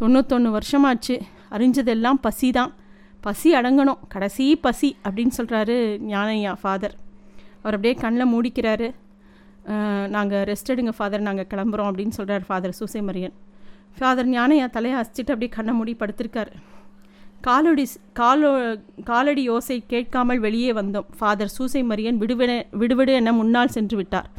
[0.01, 1.17] தொண்ணூத்தொன்று வருஷமாச்சு.
[1.57, 2.73] அறிஞ்சதெல்லாம் பசி தான்
[3.27, 4.01] பசி அடங்கணும்.
[4.13, 5.77] கடைசி பசி அப்படின்னு சொல்கிறாரு
[6.13, 6.95] ஞானையா ஃபாதர்
[7.63, 8.89] அவர் அப்படியே கண்ணில் மூடிக்கிறாரு.
[10.15, 13.35] நாங்கள் ரெஸ்ட் எடுங்க ஃபாதர் நாங்கள் கிளம்புறோம் அப்படின்னு சொல்கிறார் ஃபாதர் சூசை மரியன்
[13.99, 16.53] ஃபாதர் ஞானையா தலையை அசிச்சுட்டு அப்படியே கண்ணை மூடி படுத்திருக்காரு.
[17.43, 21.05] காலடி காலோ காலடி யோசை கேட்காமல் வெளியே வந்தோம்.
[21.19, 24.31] ஃபாதர் சூசை மரியன் விடுவிட விடுவிடு என முன்னால் சென்று விட்டார்.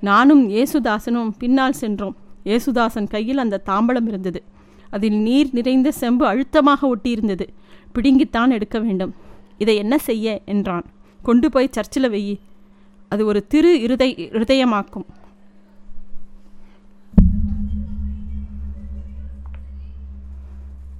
[0.00, 2.16] நானும் ஏசுதாசனும் பின்னால் சென்றோம்.
[2.44, 4.42] ஏசுதாசன் கையில் அந்த தாம்பலம் இருந்தது.
[4.90, 7.46] அதில் நீர் நிறைந்த செம்பு அழுத்தமாக ஒட்டியிருந்தது.
[7.94, 9.14] பிடுங்கித்தான் எடுக்க வேண்டும்.
[9.58, 10.40] இதை என்ன செய்ய?
[10.44, 10.84] என்றான்.
[11.22, 12.38] கொண்டு போய் சர்ச்சில் வெயி.
[13.08, 15.04] அது ஒரு திரு இருதை இருதயமாக்கும்.